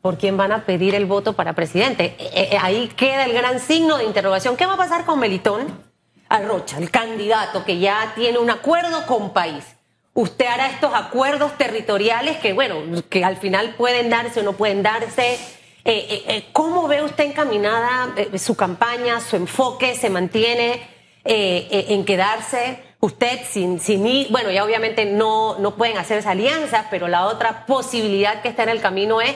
por 0.00 0.16
quién 0.16 0.38
van 0.38 0.52
a 0.52 0.64
pedir 0.64 0.94
el 0.94 1.04
voto 1.04 1.34
para 1.34 1.52
presidente. 1.52 2.16
Eh, 2.18 2.48
eh, 2.52 2.58
ahí 2.60 2.88
queda 2.96 3.24
el 3.24 3.34
gran 3.34 3.60
signo 3.60 3.98
de 3.98 4.04
interrogación. 4.04 4.56
¿Qué 4.56 4.64
va 4.64 4.74
a 4.74 4.78
pasar 4.78 5.04
con 5.04 5.18
Melitón 5.18 5.66
Arrocha, 6.28 6.78
el 6.78 6.90
candidato 6.90 7.64
que 7.64 7.78
ya 7.78 8.12
tiene 8.14 8.38
un 8.38 8.48
acuerdo 8.48 9.04
con 9.06 9.34
país? 9.34 9.64
Usted 10.14 10.46
hará 10.46 10.68
estos 10.68 10.92
acuerdos 10.94 11.56
territoriales 11.56 12.38
que, 12.38 12.52
bueno, 12.52 12.82
que 13.08 13.24
al 13.24 13.36
final 13.36 13.74
pueden 13.76 14.10
darse 14.10 14.40
o 14.40 14.42
no 14.42 14.54
pueden 14.54 14.82
darse. 14.82 15.38
Eh, 15.84 16.44
¿Cómo 16.52 16.88
ve 16.88 17.02
usted 17.02 17.24
encaminada 17.24 18.14
su 18.36 18.56
campaña, 18.56 19.20
su 19.20 19.36
enfoque? 19.36 19.94
¿Se 19.94 20.10
mantiene 20.10 20.82
en 21.24 22.04
quedarse? 22.04 22.82
Usted 23.00 23.40
sin, 23.48 23.80
sin 23.80 24.06
ir, 24.06 24.28
bueno, 24.30 24.50
ya 24.50 24.62
obviamente 24.62 25.06
no, 25.06 25.58
no 25.58 25.76
pueden 25.76 25.96
hacer 25.96 26.18
esa 26.18 26.32
alianza, 26.32 26.88
pero 26.90 27.08
la 27.08 27.26
otra 27.26 27.64
posibilidad 27.64 28.42
que 28.42 28.48
está 28.48 28.64
en 28.64 28.68
el 28.68 28.82
camino 28.82 29.22
es 29.22 29.34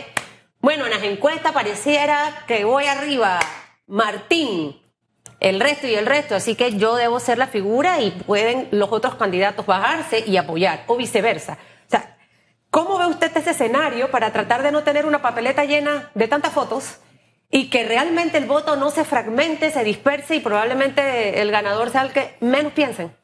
bueno, 0.65 0.87
en 0.87 0.93
las 0.93 1.03
encuestas 1.03 1.53
pareciera 1.53 2.43
que 2.47 2.65
voy 2.65 2.87
arriba, 2.87 3.39
Martín, 3.87 4.81
el 5.41 5.61
resto 5.61 5.87
y 5.87 5.95
el 5.95 6.07
resto, 6.07 6.35
así 6.35 6.55
que 6.55 6.73
yo 6.77 6.97
debo 6.97 7.21
ser 7.21 7.39
la 7.39 7.47
figura 7.47 8.01
y 8.01 8.11
pueden 8.11 8.69
los 8.71 8.91
otros 8.93 9.15
candidatos 9.17 9.67
bajarse 9.67 10.25
y 10.27 10.37
apoyar, 10.37 10.85
o 10.87 10.97
viceversa. 10.97 11.59
O 11.87 11.91
sea, 11.91 12.17
¿cómo 12.71 12.99
ve 12.99 13.07
usted 13.07 13.37
este 13.37 13.51
escenario 13.51 14.11
para 14.11 14.33
tratar 14.33 14.63
de 14.63 14.73
no 14.73 14.83
tener 14.83 15.07
una 15.07 15.23
papeleta 15.23 15.65
llena 15.65 16.11
de 16.15 16.29
tantas 16.29 16.53
fotos 16.53 16.97
y 17.51 17.69
que 17.71 17.85
realmente 17.85 18.39
el 18.39 18.47
voto 18.47 18.77
no 18.77 18.91
se 18.91 19.05
fragmente, 19.05 19.71
se 19.71 19.85
disperse 19.85 20.37
y 20.37 20.41
probablemente 20.41 21.41
el 21.41 21.51
ganador 21.51 21.91
sea 21.91 22.03
el 22.03 22.13
que 22.13 22.37
menos 22.41 22.73
piensen? 22.73 23.15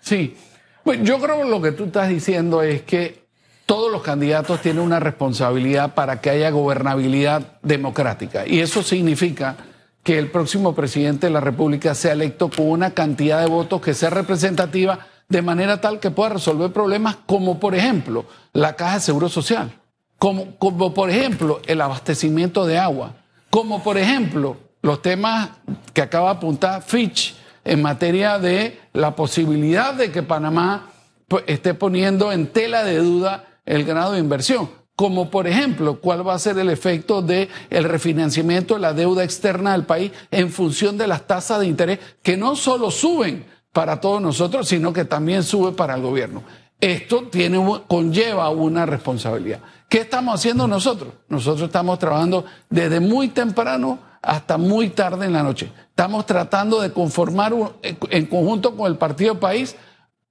Sí, 0.00 0.36
pues 0.82 1.02
yo 1.02 1.20
creo 1.20 1.42
que 1.42 1.48
lo 1.48 1.60
que 1.60 1.72
tú 1.72 1.84
estás 1.84 2.08
diciendo 2.08 2.62
es 2.62 2.82
que 2.82 3.20
todos 3.66 3.92
los 3.92 4.02
candidatos 4.02 4.60
tienen 4.60 4.82
una 4.82 4.98
responsabilidad 4.98 5.94
para 5.94 6.20
que 6.20 6.30
haya 6.30 6.50
gobernabilidad 6.50 7.60
democrática. 7.62 8.44
Y 8.44 8.58
eso 8.58 8.82
significa 8.82 9.56
que 10.02 10.18
el 10.18 10.30
próximo 10.30 10.74
presidente 10.74 11.26
de 11.26 11.32
la 11.32 11.40
República 11.40 11.94
sea 11.94 12.12
electo 12.12 12.50
con 12.50 12.70
una 12.70 12.92
cantidad 12.92 13.40
de 13.40 13.46
votos 13.46 13.80
que 13.80 13.94
sea 13.94 14.10
representativa 14.10 15.06
de 15.28 15.42
manera 15.42 15.80
tal 15.80 16.00
que 16.00 16.10
pueda 16.10 16.30
resolver 16.30 16.72
problemas 16.72 17.16
como, 17.26 17.60
por 17.60 17.74
ejemplo, 17.74 18.24
la 18.52 18.74
caja 18.74 18.94
de 18.94 19.00
seguro 19.00 19.28
social, 19.28 19.72
como, 20.18 20.56
como 20.56 20.92
por 20.92 21.10
ejemplo, 21.10 21.60
el 21.66 21.80
abastecimiento 21.80 22.66
de 22.66 22.78
agua, 22.78 23.14
como, 23.48 23.82
por 23.82 23.96
ejemplo, 23.96 24.56
los 24.82 25.02
temas 25.02 25.50
que 25.92 26.02
acaba 26.02 26.30
de 26.30 26.36
apuntar 26.36 26.82
Fitch 26.82 27.36
en 27.64 27.82
materia 27.82 28.38
de 28.38 28.80
la 28.92 29.14
posibilidad 29.14 29.94
de 29.94 30.10
que 30.10 30.22
Panamá 30.22 30.90
pues, 31.28 31.44
esté 31.46 31.74
poniendo 31.74 32.32
en 32.32 32.48
tela 32.48 32.82
de 32.82 32.96
duda 32.96 33.44
el 33.66 33.84
grado 33.84 34.12
de 34.12 34.20
inversión, 34.20 34.70
como 35.00 35.30
por 35.30 35.46
ejemplo 35.46 35.98
cuál 35.98 36.28
va 36.28 36.34
a 36.34 36.38
ser 36.38 36.58
el 36.58 36.68
efecto 36.68 37.22
del 37.22 37.48
el 37.70 37.84
refinanciamiento 37.84 38.74
de 38.74 38.80
la 38.80 38.92
deuda 38.92 39.24
externa 39.24 39.72
del 39.72 39.84
país 39.84 40.12
en 40.30 40.52
función 40.52 40.98
de 40.98 41.06
las 41.06 41.26
tasas 41.26 41.60
de 41.60 41.66
interés 41.66 41.98
que 42.22 42.36
no 42.36 42.54
solo 42.54 42.90
suben 42.90 43.46
para 43.72 43.98
todos 43.98 44.20
nosotros, 44.20 44.68
sino 44.68 44.92
que 44.92 45.06
también 45.06 45.42
sube 45.42 45.72
para 45.72 45.94
el 45.94 46.02
gobierno. 46.02 46.42
Esto 46.78 47.22
tiene, 47.30 47.58
conlleva 47.88 48.50
una 48.50 48.84
responsabilidad. 48.84 49.60
¿Qué 49.88 50.00
estamos 50.00 50.34
haciendo 50.34 50.68
nosotros? 50.68 51.14
Nosotros 51.30 51.68
estamos 51.68 51.98
trabajando 51.98 52.44
desde 52.68 53.00
muy 53.00 53.28
temprano 53.28 54.00
hasta 54.20 54.58
muy 54.58 54.90
tarde 54.90 55.24
en 55.24 55.32
la 55.32 55.42
noche. 55.42 55.72
Estamos 55.88 56.26
tratando 56.26 56.78
de 56.78 56.92
conformar 56.92 57.54
en 57.82 58.26
conjunto 58.26 58.76
con 58.76 58.86
el 58.86 58.98
Partido 58.98 59.40
País 59.40 59.76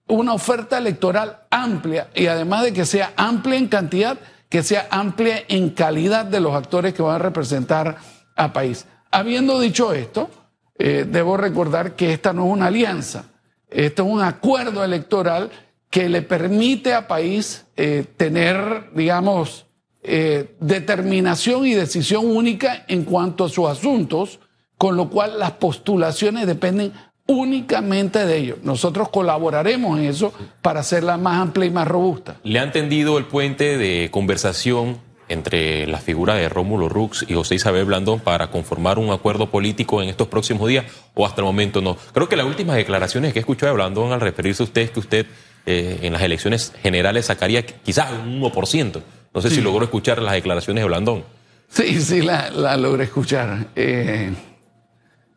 una 0.06 0.34
oferta 0.34 0.78
electoral 0.78 1.40
amplia 1.50 2.12
y 2.14 2.28
además 2.28 2.66
de 2.66 2.74
que 2.74 2.86
sea 2.86 3.14
amplia 3.16 3.58
en 3.58 3.68
cantidad, 3.68 4.20
que 4.50 4.64
sea 4.64 4.88
amplia 4.90 5.44
en 5.48 5.70
calidad 5.70 6.26
de 6.26 6.40
los 6.40 6.56
actores 6.56 6.94
que 6.94 7.04
van 7.04 7.16
a 7.16 7.20
representar 7.20 7.98
a 8.36 8.52
país. 8.52 8.86
Habiendo 9.12 9.60
dicho 9.60 9.94
esto, 9.94 10.30
eh, 10.78 11.06
debo 11.08 11.38
recordar 11.38 11.96
que 11.96 12.14
esta 12.14 12.34
no 12.34 12.46
es 12.48 12.52
una 12.54 12.68
alianza, 12.68 13.26
esto 13.70 14.04
es 14.04 14.10
un 14.10 14.22
acuerdo 14.22 14.84
electoral 14.84 15.52
que 15.90 16.10
le 16.10 16.22
permite 16.22 16.94
a 16.94 17.08
país 17.08 17.66
eh, 17.76 18.06
tener, 18.18 18.92
digamos, 18.94 19.66
eh, 20.02 20.56
determinación 20.60 21.66
y 21.66 21.74
decisión 21.74 22.26
única 22.26 22.86
en 22.88 23.04
cuanto 23.04 23.46
a 23.46 23.50
sus 23.50 23.68
asuntos, 23.68 24.40
con 24.78 24.96
lo 24.96 25.10
cual 25.10 25.38
las 25.38 25.52
postulaciones 25.52 26.48
dependen 26.48 26.94
únicamente 27.30 28.26
de 28.26 28.38
ellos. 28.38 28.58
Nosotros 28.64 29.10
colaboraremos 29.10 30.00
en 30.00 30.06
eso 30.06 30.34
para 30.64 30.80
hacerla 30.80 31.16
más 31.18 31.40
amplia 31.40 31.68
y 31.68 31.70
más 31.70 31.88
robusta. 31.88 32.38
¿Le 32.44 32.58
han 32.58 32.72
tendido 32.72 33.20
el 33.20 33.26
puente 33.26 33.78
de 33.78 34.10
conversación 34.12 34.98
entre 35.28 35.86
la 35.86 36.00
figura 36.00 36.34
de 36.34 36.50
Rómulo 36.50 36.90
Rux 36.90 37.24
y 37.28 37.36
José 37.36 37.54
Isabel 37.54 37.86
Blandón 37.86 38.20
para 38.20 38.50
conformar 38.50 38.98
un 38.98 39.12
acuerdo 39.12 39.52
político 39.52 40.02
en 40.02 40.10
estos 40.10 40.28
próximos 40.28 40.68
días 40.68 40.86
o 41.14 41.24
hasta 41.24 41.42
el 41.42 41.46
momento 41.46 41.82
no? 41.82 41.96
Creo 42.14 42.28
que 42.28 42.36
las 42.36 42.48
últimas 42.48 42.76
declaraciones 42.76 43.32
que 43.32 43.38
he 43.38 43.42
escuchado 43.42 43.74
de 43.74 43.76
Blandón 43.76 44.12
al 44.12 44.22
referirse 44.22 44.64
a 44.64 44.66
usted 44.66 44.82
es 44.82 44.90
que 44.90 45.00
usted 45.00 45.26
eh, 45.68 46.00
en 46.02 46.14
las 46.14 46.24
elecciones 46.24 46.74
generales 46.82 47.28
sacaría 47.28 47.64
quizás 47.64 48.12
un 48.12 48.42
1%. 48.42 49.02
No 49.36 49.42
sé 49.42 49.52
si 49.52 49.62
logró 49.62 49.84
escuchar 49.84 50.20
las 50.20 50.34
declaraciones 50.34 50.82
de 50.82 50.88
Blandón. 50.88 51.24
Sí, 51.68 52.02
sí, 52.02 52.24
la, 52.24 52.50
la 52.50 52.76
logré 52.76 53.04
escuchar. 53.04 53.68
Eh, 53.76 54.34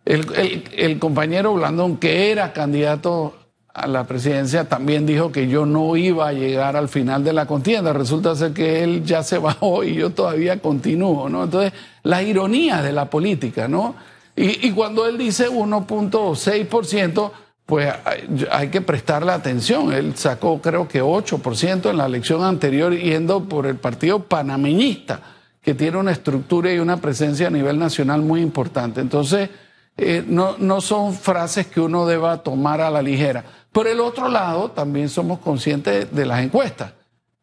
el, 0.05 0.65
el, 0.77 0.99
compañero 0.99 1.55
Blandón, 1.55 1.97
que 1.97 2.33
era 2.33 2.53
candidato 2.53 3.35
a 3.73 3.87
la 3.87 4.05
presidencia, 4.05 4.69
también 4.69 5.07
dijo 5.07 5.33
que 5.33 5.49
yo 5.49 5.65
no 5.65 5.97
iba 5.97 6.29
a 6.29 6.33
llegar 6.33 6.77
al 6.77 6.89
final 6.89 7.25
de 7.25 7.33
la 7.33 7.47
contienda. 7.47 7.93
Resulta 7.93 8.35
ser 8.35 8.53
que 8.53 8.83
él 8.83 9.05
ya 9.05 9.23
se 9.23 9.39
bajó 9.39 9.85
y 9.85 9.95
yo 9.95 10.11
todavía 10.11 10.59
continúo, 10.61 11.29
¿no? 11.29 11.45
Entonces, 11.45 11.73
la 12.03 12.23
ironía 12.23 12.83
de 12.83 12.93
la 12.93 13.07
política, 13.07 13.69
¿no? 13.69 13.95
Y, 14.35 14.67
y 14.67 14.73
cuando 14.73 15.07
él 15.07 15.19
dice 15.19 15.49
1.6%, 15.49 17.31
pues 17.65 17.95
hay, 18.05 18.47
hay, 18.51 18.69
que 18.69 18.81
prestarle 18.81 19.31
atención. 19.31 19.93
Él 19.93 20.17
sacó 20.17 20.61
creo 20.61 20.89
que 20.89 21.03
8% 21.03 21.91
en 21.91 21.97
la 21.97 22.07
elección 22.07 22.43
anterior 22.43 22.95
yendo 22.95 23.45
por 23.45 23.67
el 23.67 23.77
partido 23.77 24.25
panameñista, 24.25 25.21
que 25.63 25.75
tiene 25.75 25.99
una 25.99 26.11
estructura 26.11 26.73
y 26.73 26.81
una 26.81 26.97
presencia 26.97 27.47
a 27.47 27.51
nivel 27.51 27.79
nacional 27.79 28.21
muy 28.23 28.41
importante. 28.41 29.01
Entonces, 29.01 29.49
eh, 29.97 30.25
no, 30.27 30.57
no 30.59 30.81
son 30.81 31.15
frases 31.15 31.67
que 31.67 31.81
uno 31.81 32.07
deba 32.07 32.43
tomar 32.43 32.81
a 32.81 32.91
la 32.91 33.03
ligera. 33.03 33.45
Por 33.73 33.87
el 33.87 34.01
otro 34.01 34.29
lado, 34.29 34.71
también 34.71 35.09
somos 35.09 35.39
conscientes 35.39 36.15
de 36.15 36.27
las 36.27 36.43
encuestas. 36.43 36.93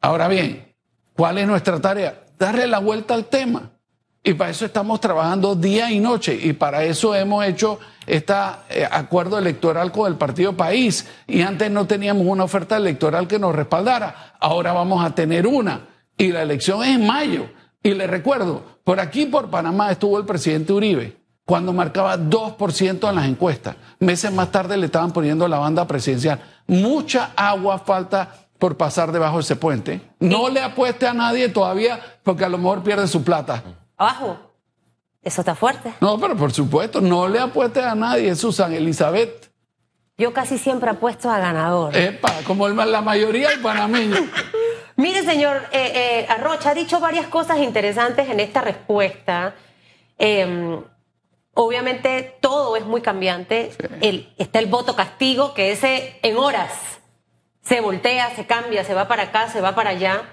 Ahora 0.01 0.27
bien, 0.27 0.73
¿cuál 1.15 1.37
es 1.37 1.47
nuestra 1.47 1.79
tarea? 1.79 2.23
Darle 2.37 2.67
la 2.67 2.79
vuelta 2.79 3.13
al 3.13 3.25
tema. 3.25 3.71
Y 4.23 4.33
para 4.33 4.51
eso 4.51 4.65
estamos 4.65 4.99
trabajando 4.99 5.55
día 5.55 5.91
y 5.91 5.99
noche. 5.99 6.37
Y 6.41 6.53
para 6.53 6.83
eso 6.83 7.15
hemos 7.15 7.45
hecho 7.45 7.79
este 8.05 8.33
acuerdo 8.91 9.37
electoral 9.37 9.91
con 9.91 10.11
el 10.11 10.17
Partido 10.17 10.53
País. 10.53 11.07
Y 11.27 11.41
antes 11.41 11.71
no 11.71 11.87
teníamos 11.87 12.27
una 12.27 12.43
oferta 12.43 12.77
electoral 12.77 13.27
que 13.27 13.39
nos 13.39 13.55
respaldara. 13.55 14.35
Ahora 14.39 14.73
vamos 14.73 15.03
a 15.03 15.15
tener 15.15 15.47
una. 15.47 15.87
Y 16.17 16.31
la 16.31 16.41
elección 16.41 16.83
es 16.83 16.95
en 16.95 17.07
mayo. 17.07 17.49
Y 17.81 17.93
le 17.93 18.07
recuerdo, 18.07 18.63
por 18.83 18.99
aquí, 18.99 19.25
por 19.25 19.49
Panamá, 19.49 19.91
estuvo 19.91 20.17
el 20.17 20.25
presidente 20.25 20.73
Uribe 20.73 21.18
cuando 21.49 21.73
marcaba 21.73 22.15
2% 22.15 23.09
en 23.09 23.15
las 23.15 23.25
encuestas. 23.25 23.75
Meses 23.97 24.31
más 24.31 24.51
tarde 24.51 24.77
le 24.77 24.85
estaban 24.85 25.11
poniendo 25.11 25.47
la 25.47 25.57
banda 25.57 25.87
presidencial. 25.87 26.39
Mucha 26.67 27.31
agua 27.35 27.79
falta 27.79 28.35
por 28.59 28.77
pasar 28.77 29.11
debajo 29.11 29.37
de 29.37 29.41
ese 29.41 29.55
puente. 29.55 29.99
No 30.19 30.47
le 30.49 30.61
apueste 30.61 31.07
a 31.07 31.13
nadie 31.15 31.49
todavía 31.49 31.99
porque 32.21 32.45
a 32.45 32.49
lo 32.49 32.59
mejor 32.59 32.83
pierde 32.83 33.07
su 33.07 33.23
plata. 33.23 33.63
Abajo. 33.97 34.37
Eso 35.23 35.41
está 35.41 35.55
fuerte. 35.55 35.91
No, 36.01 36.19
pero 36.19 36.37
por 36.37 36.51
supuesto, 36.51 37.01
no 37.01 37.27
le 37.27 37.39
apueste 37.39 37.81
a 37.81 37.95
nadie, 37.95 38.35
Susan 38.35 38.71
Elizabeth. 38.71 39.49
Yo 40.19 40.31
casi 40.31 40.59
siempre 40.59 40.91
apuesto 40.91 41.31
a 41.31 41.39
ganador. 41.39 41.97
Epa, 41.97 42.31
como 42.45 42.69
la 42.69 43.01
mayoría 43.01 43.49
del 43.49 43.59
panameño. 43.59 44.17
Mire, 44.97 45.23
señor 45.23 45.63
eh, 45.71 45.93
eh, 45.95 46.27
Arrocha, 46.29 46.69
ha 46.69 46.75
dicho 46.75 46.99
varias 46.99 47.25
cosas 47.25 47.57
interesantes 47.57 48.29
en 48.29 48.39
esta 48.39 48.61
respuesta. 48.61 49.55
Eh, 50.19 50.83
Obviamente 51.53 52.37
todo 52.41 52.75
es 52.75 52.85
muy 52.85 53.01
cambiante. 53.01 53.71
está 54.37 54.59
el 54.59 54.67
voto 54.67 54.95
castigo, 54.95 55.53
que 55.53 55.71
ese 55.71 56.19
en 56.21 56.37
horas 56.37 56.71
se 57.61 57.81
voltea, 57.81 58.35
se 58.35 58.45
cambia, 58.45 58.83
se 58.83 58.93
va 58.93 59.07
para 59.07 59.23
acá, 59.23 59.49
se 59.49 59.61
va 59.61 59.75
para 59.75 59.91
allá. 59.91 60.23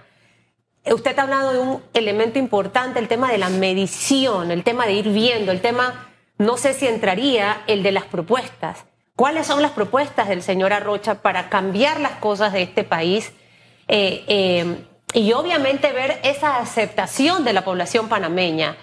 Usted 0.85 1.18
ha 1.18 1.23
hablado 1.23 1.52
de 1.52 1.58
un 1.58 1.82
elemento 1.94 2.38
importante, 2.38 2.99
el 3.00 3.08
tema 3.08 3.30
de 3.30 3.38
la 3.38 3.49
medición, 3.49 4.50
el 4.50 4.62
tema 4.62 4.87
de 4.87 4.92
ir 4.92 5.08
viendo, 5.08 5.50
el 5.50 5.61
tema, 5.61 6.08
no 6.38 6.56
sé 6.56 6.75
si 6.75 6.87
entraría 6.87 7.62
el 7.66 7.82
de 7.82 7.92
las 7.92 8.04
propuestas. 8.04 8.85
¿Cuáles 9.16 9.46
son 9.46 9.62
las 9.62 9.73
propuestas 9.73 10.28
del 10.28 10.42
señor 10.42 10.73
Arrocha 10.73 11.23
para 11.23 11.49
cambiar 11.49 12.00
las 12.00 12.12
cosas 12.12 12.52
de 12.52 12.62
este 12.62 12.85
país? 12.85 13.32
Eh, 13.88 14.25
eh, 14.28 14.85
y 15.14 15.32
obviamente 15.32 15.92
ver 15.92 16.20
esa 16.23 16.58
aceptación 16.58 17.44
de 17.44 17.52
la 17.52 17.64
población 17.64 18.08
panameña 18.08 18.76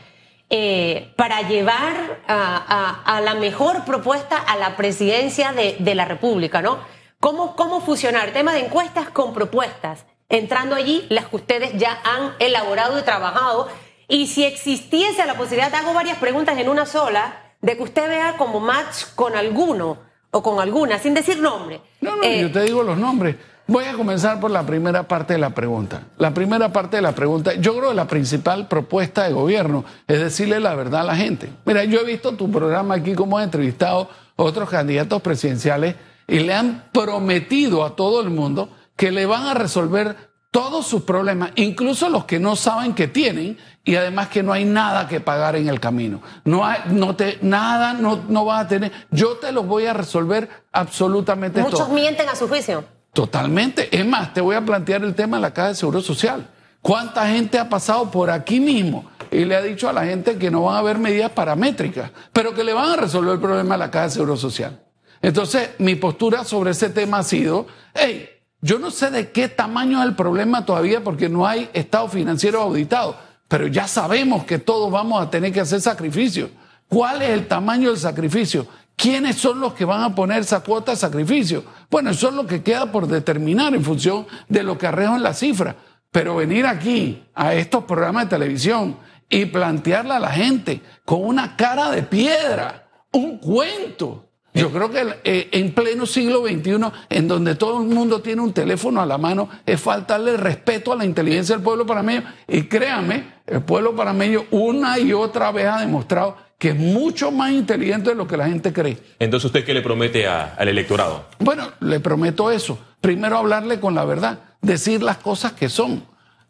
eh, 0.49 1.13
para 1.15 1.41
llevar 1.47 2.21
a, 2.27 3.21
la 3.23 3.35
mejor 3.35 3.85
propuesta 3.85 4.37
a 4.37 4.57
la 4.57 4.75
presidencia 4.75 5.51
de, 5.51 5.95
la 5.95 6.05
República, 6.05 6.61
¿no? 6.61 6.79
¿Cómo, 7.19 7.55
¿Cómo 7.55 7.81
fusionar 7.81 8.31
tema 8.31 8.53
de 8.53 8.59
encuestas 8.65 9.09
con 9.09 9.33
propuestas? 9.33 10.05
Entrando 10.29 10.75
allí 10.75 11.05
las 11.09 11.27
que 11.27 11.37
ustedes 11.37 11.73
ya 11.77 11.99
han 12.03 12.33
elaborado 12.39 12.99
y 12.99 13.03
trabajado. 13.03 13.69
Y 14.07 14.27
si 14.27 14.43
existiese 14.43 15.25
la 15.25 15.35
posibilidad, 15.35 15.73
hago 15.73 15.93
varias 15.93 16.17
preguntas 16.17 16.57
en 16.57 16.69
una 16.69 16.85
sola, 16.85 17.55
de 17.61 17.77
que 17.77 17.83
usted 17.83 18.09
vea 18.09 18.35
como 18.37 18.59
match 18.59 19.05
con 19.15 19.35
alguno 19.35 19.99
o 20.33 20.41
con 20.41 20.59
alguna, 20.59 20.97
sin 20.97 21.13
decir 21.13 21.39
nombre. 21.39 21.79
No, 22.01 22.15
no, 22.15 22.23
yo 22.23 22.51
te 22.51 22.63
digo 22.63 22.81
los 22.81 22.97
nombres. 22.97 23.35
Voy 23.67 23.85
a 23.85 23.93
comenzar 23.93 24.39
por 24.39 24.51
la 24.51 24.65
primera 24.65 25.07
parte 25.07 25.33
de 25.33 25.39
la 25.39 25.51
pregunta. 25.51 26.07
La 26.17 26.33
primera 26.33 26.73
parte 26.73 26.97
de 26.97 27.01
la 27.03 27.13
pregunta, 27.13 27.53
yo 27.53 27.77
creo 27.77 27.89
que 27.89 27.95
la 27.95 28.07
principal 28.07 28.67
propuesta 28.67 29.23
de 29.23 29.31
gobierno 29.31 29.85
es 30.07 30.19
decirle 30.19 30.59
la 30.59 30.75
verdad 30.75 31.01
a 31.01 31.05
la 31.05 31.15
gente. 31.15 31.49
Mira, 31.65 31.83
yo 31.85 32.01
he 32.01 32.03
visto 32.03 32.33
tu 32.33 32.51
programa 32.51 32.95
aquí 32.95 33.13
como 33.13 33.39
he 33.39 33.43
entrevistado 33.43 34.09
a 34.35 34.43
otros 34.43 34.69
candidatos 34.69 35.21
presidenciales 35.21 35.95
y 36.27 36.39
le 36.39 36.53
han 36.53 36.85
prometido 36.91 37.85
a 37.85 37.95
todo 37.95 38.19
el 38.21 38.31
mundo 38.31 38.69
que 38.97 39.11
le 39.11 39.27
van 39.27 39.45
a 39.45 39.53
resolver 39.53 40.32
todos 40.53 40.85
sus 40.85 41.01
problemas, 41.01 41.49
incluso 41.55 42.09
los 42.09 42.25
que 42.25 42.39
no 42.39 42.55
saben 42.55 42.93
que 42.93 43.07
tienen, 43.07 43.57
y 43.83 43.95
además 43.95 44.27
que 44.27 44.43
no 44.43 44.53
hay 44.53 44.65
nada 44.65 45.07
que 45.07 45.19
pagar 45.19 45.55
en 45.55 45.67
el 45.67 45.79
camino. 45.79 46.21
No 46.45 46.63
hay, 46.63 46.81
no 46.91 47.15
te, 47.15 47.39
nada, 47.41 47.93
no, 47.93 48.21
no 48.29 48.45
vas 48.45 48.65
a 48.65 48.67
tener. 48.67 48.91
Yo 49.09 49.37
te 49.37 49.51
los 49.51 49.65
voy 49.65 49.87
a 49.87 49.93
resolver 49.93 50.47
absolutamente 50.71 51.59
Muchos 51.59 51.79
todo. 51.79 51.89
Mienten 51.89 52.29
a 52.29 52.35
su 52.35 52.47
juicio. 52.47 52.85
Totalmente. 53.13 53.89
Es 53.97 54.05
más, 54.05 54.31
te 54.31 54.41
voy 54.41 54.55
a 54.55 54.61
plantear 54.61 55.03
el 55.03 55.15
tema 55.15 55.37
de 55.37 55.41
la 55.41 55.53
Caja 55.55 55.69
de 55.69 55.75
Seguro 55.75 56.01
Social. 56.01 56.47
¿Cuánta 56.83 57.27
gente 57.27 57.57
ha 57.57 57.67
pasado 57.67 58.11
por 58.11 58.29
aquí 58.29 58.59
mismo 58.59 59.09
y 59.31 59.45
le 59.45 59.55
ha 59.55 59.61
dicho 59.61 59.89
a 59.89 59.93
la 59.93 60.05
gente 60.05 60.37
que 60.37 60.51
no 60.51 60.61
van 60.61 60.75
a 60.75 60.79
haber 60.79 60.99
medidas 60.99 61.31
paramétricas, 61.31 62.11
pero 62.31 62.53
que 62.53 62.63
le 62.63 62.73
van 62.73 62.91
a 62.91 62.95
resolver 62.97 63.33
el 63.33 63.39
problema 63.39 63.73
de 63.73 63.79
la 63.79 63.89
Caja 63.89 64.05
de 64.05 64.11
Seguro 64.11 64.37
Social? 64.37 64.83
Entonces, 65.19 65.71
mi 65.79 65.95
postura 65.95 66.43
sobre 66.43 66.71
ese 66.71 66.91
tema 66.91 67.17
ha 67.17 67.23
sido, 67.23 67.65
hey, 67.95 68.29
yo 68.63 68.79
no 68.79 68.91
sé 68.91 69.11
de 69.11 69.29
qué 69.29 69.49
tamaño 69.49 69.99
es 70.01 70.07
el 70.07 70.15
problema 70.15 70.65
todavía 70.65 71.03
porque 71.03 71.27
no 71.27 71.45
hay 71.45 71.69
estado 71.73 72.07
financiero 72.07 72.61
auditado, 72.61 73.17
pero 73.49 73.67
ya 73.67 73.89
sabemos 73.89 74.45
que 74.45 74.57
todos 74.57 74.89
vamos 74.89 75.21
a 75.21 75.29
tener 75.29 75.51
que 75.51 75.59
hacer 75.59 75.81
sacrificios. 75.81 76.49
¿Cuál 76.87 77.23
es 77.23 77.31
el 77.31 77.45
tamaño 77.45 77.89
del 77.89 77.99
sacrificio? 77.99 78.65
¿Quiénes 78.95 79.35
son 79.35 79.59
los 79.59 79.73
que 79.73 79.83
van 79.83 80.01
a 80.01 80.15
poner 80.15 80.43
esa 80.43 80.61
cuota 80.61 80.91
de 80.91 80.97
sacrificio? 80.97 81.65
Bueno, 81.91 82.11
eso 82.11 82.29
es 82.29 82.35
lo 82.35 82.47
que 82.47 82.63
queda 82.63 82.89
por 82.89 83.05
determinar 83.05 83.75
en 83.75 83.83
función 83.83 84.25
de 84.47 84.63
lo 84.63 84.77
que 84.77 84.87
arrejo 84.87 85.17
en 85.17 85.23
la 85.23 85.33
cifra. 85.33 85.75
Pero 86.09 86.37
venir 86.37 86.65
aquí 86.65 87.21
a 87.35 87.53
estos 87.55 87.83
programas 87.83 88.25
de 88.25 88.37
televisión 88.37 88.97
y 89.27 89.43
plantearle 89.45 90.13
a 90.13 90.19
la 90.19 90.31
gente 90.31 90.81
con 91.03 91.25
una 91.25 91.57
cara 91.57 91.91
de 91.91 92.03
piedra, 92.03 92.87
un 93.11 93.39
cuento. 93.39 94.29
Yo 94.53 94.71
creo 94.71 94.91
que 94.91 95.03
eh, 95.23 95.49
en 95.51 95.73
pleno 95.73 96.05
siglo 96.05 96.43
XXI, 96.45 96.91
en 97.09 97.27
donde 97.27 97.55
todo 97.55 97.81
el 97.81 97.87
mundo 97.87 98.21
tiene 98.21 98.41
un 98.41 98.53
teléfono 98.53 99.01
a 99.01 99.05
la 99.05 99.17
mano, 99.17 99.49
es 99.65 99.81
faltarle 99.81 100.37
respeto 100.37 100.93
a 100.93 100.95
la 100.95 101.05
inteligencia 101.05 101.55
del 101.55 101.63
pueblo 101.63 101.85
panameño. 101.85 102.23
Y 102.47 102.63
créame, 102.63 103.33
el 103.47 103.61
pueblo 103.63 103.95
panameño 103.95 104.45
una 104.51 104.99
y 104.99 105.11
otra 105.11 105.51
vez 105.51 105.67
ha 105.67 105.79
demostrado 105.79 106.37
que 106.63 106.69
es 106.69 106.75
mucho 106.77 107.29
más 107.29 107.51
inteligente 107.51 108.11
de 108.11 108.15
lo 108.15 108.25
que 108.25 108.37
la 108.37 108.47
gente 108.47 108.71
cree. 108.71 108.97
Entonces, 109.19 109.47
¿usted 109.47 109.65
qué 109.65 109.73
le 109.73 109.81
promete 109.81 110.27
al 110.27 110.67
electorado? 110.69 111.25
Bueno, 111.39 111.67
le 111.81 111.99
prometo 111.99 112.51
eso. 112.51 112.79
Primero 113.01 113.37
hablarle 113.37 113.81
con 113.81 113.95
la 113.95 114.05
verdad, 114.05 114.39
decir 114.61 115.03
las 115.03 115.17
cosas 115.17 115.51
que 115.51 115.67
son. 115.67 116.05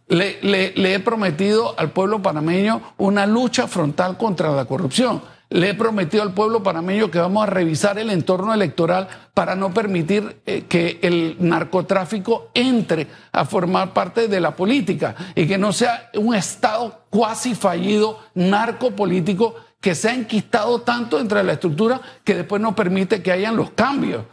Le, 0.07 0.39
le, 0.43 0.93
he 0.93 0.99
prometido 0.99 1.73
al 1.79 1.91
pueblo 1.91 2.21
panameño 2.21 2.93
una 2.97 3.25
lucha 3.25 3.67
frontal 3.67 4.17
contra 4.17 4.51
la 4.51 4.65
corrupción. 4.65 5.23
Le 5.49 5.69
he 5.69 5.73
prometido 5.73 6.23
al 6.23 6.33
pueblo 6.33 6.63
panameño 6.63 7.11
que 7.11 7.19
vamos 7.19 7.43
a 7.43 7.49
revisar 7.49 7.99
el 7.99 8.09
entorno 8.09 8.53
electoral 8.53 9.07
para 9.33 9.55
no 9.55 9.73
permitir 9.73 10.41
eh, 10.45 10.63
que 10.67 10.99
el 11.01 11.37
narcotráfico 11.39 12.49
entre 12.53 13.07
a 13.31 13.45
formar 13.45 13.93
parte 13.93 14.27
de 14.27 14.39
la 14.39 14.55
política 14.55 15.15
y 15.35 15.45
que 15.45 15.57
no 15.57 15.71
sea 15.71 16.09
un 16.15 16.33
Estado 16.33 17.03
cuasi 17.09 17.55
fallido 17.55 18.19
narcopolítico 18.33 19.55
que 19.79 19.95
se 19.95 20.09
ha 20.09 20.15
enquistado 20.15 20.81
tanto 20.81 21.19
entre 21.19 21.43
la 21.43 21.53
estructura 21.53 22.01
que 22.23 22.35
después 22.35 22.61
no 22.61 22.73
permite 22.73 23.21
que 23.21 23.31
hayan 23.31 23.55
los 23.57 23.71
cambios. 23.71 24.23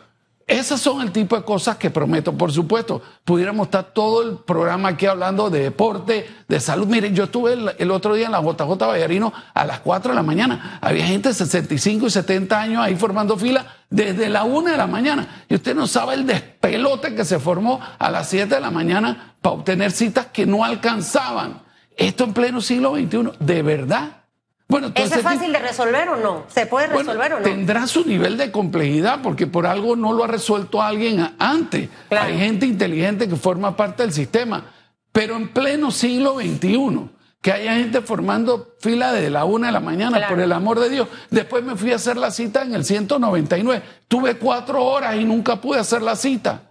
Esas 0.51 0.81
son 0.81 1.01
el 1.01 1.13
tipo 1.13 1.37
de 1.37 1.45
cosas 1.45 1.77
que 1.77 1.91
prometo. 1.91 2.37
Por 2.37 2.51
supuesto, 2.51 3.01
pudiéramos 3.25 3.69
estar 3.69 3.85
todo 3.95 4.29
el 4.29 4.39
programa 4.39 4.89
aquí 4.89 5.07
hablando 5.07 5.49
de 5.49 5.61
deporte, 5.61 6.29
de 6.49 6.59
salud. 6.59 6.89
Miren, 6.89 7.15
yo 7.15 7.25
estuve 7.25 7.53
el, 7.79 7.91
otro 7.93 8.15
día 8.15 8.27
en 8.27 8.33
la 8.33 8.43
JJ 8.43 8.77
Vallarino 8.77 9.33
a 9.55 9.65
las 9.65 9.79
4 9.79 10.11
de 10.11 10.17
la 10.17 10.25
mañana. 10.25 10.81
Había 10.81 11.07
gente 11.07 11.29
de 11.29 11.37
65 11.37 12.09
y 12.09 12.11
70 12.11 12.61
años 12.61 12.83
ahí 12.83 12.97
formando 12.97 13.37
fila 13.37 13.65
desde 13.91 14.29
la 14.29 14.43
1 14.43 14.73
de 14.73 14.77
la 14.77 14.89
mañana. 14.89 15.45
Y 15.49 15.55
usted 15.55 15.73
no 15.73 15.87
sabe 15.87 16.15
el 16.15 16.27
despelote 16.27 17.15
que 17.15 17.25
se 17.25 17.39
formó 17.39 17.79
a 18.01 18.11
las 18.11 18.29
7 18.29 18.53
de 18.53 18.61
la 18.61 18.73
mañana 18.73 19.37
para 19.41 19.55
obtener 19.55 19.93
citas 19.93 20.27
que 20.33 20.47
no 20.47 20.65
alcanzaban. 20.65 21.63
Esto 21.97 22.25
en 22.25 22.33
pleno 22.33 22.61
siglo 22.61 22.97
XXI, 22.97 23.31
de 23.39 23.63
verdad 23.63 24.20
bueno, 24.71 24.93
¿Eso 24.95 25.17
es 25.17 25.23
fácil 25.23 25.53
de 25.53 25.59
resolver 25.59 26.09
o 26.09 26.17
no? 26.17 26.45
¿Se 26.49 26.65
puede 26.65 26.87
resolver 26.87 27.35
o 27.35 27.39
no? 27.39 27.43
Tendrá 27.43 27.87
su 27.87 28.07
nivel 28.07 28.39
de 28.39 28.51
complejidad 28.53 29.21
porque 29.23 29.47
por 29.47 29.67
algo 29.67 29.97
no 29.97 30.13
lo 30.13 30.25
ha 30.25 30.29
resuelto 30.29 30.81
alguien 30.81 31.35
antes. 31.39 31.89
Hay 32.11 32.39
gente 32.39 32.67
inteligente 32.67 33.29
que 33.29 33.37
forma 33.37 33.77
parte 33.77 34.05
del 34.05 34.13
sistema. 34.13 34.65
Pero 35.13 35.37
en 35.37 35.49
pleno 35.49 35.91
siglo 35.91 36.37
XXI, 36.37 37.11
que 37.43 37.53
haya 37.53 37.75
gente 37.75 38.01
formando 38.01 38.75
fila 38.81 39.13
desde 39.13 39.31
la 39.31 39.45
una 39.45 39.67
de 39.67 39.73
la 39.73 39.81
mañana, 39.81 40.29
por 40.29 40.41
el 40.41 40.53
amor 40.53 40.79
de 40.79 40.89
Dios. 40.89 41.09
Después 41.31 41.65
me 41.65 41.75
fui 41.75 41.93
a 41.93 41.97
hacer 41.97 42.17
la 42.17 42.31
cita 42.31 42.63
en 42.63 42.75
el 42.75 42.85
199. 42.85 43.83
Tuve 44.07 44.37
cuatro 44.37 44.85
horas 44.85 45.17
y 45.17 45.25
nunca 45.25 45.57
pude 45.57 45.81
hacer 45.81 46.01
la 46.01 46.15
cita. 46.15 46.63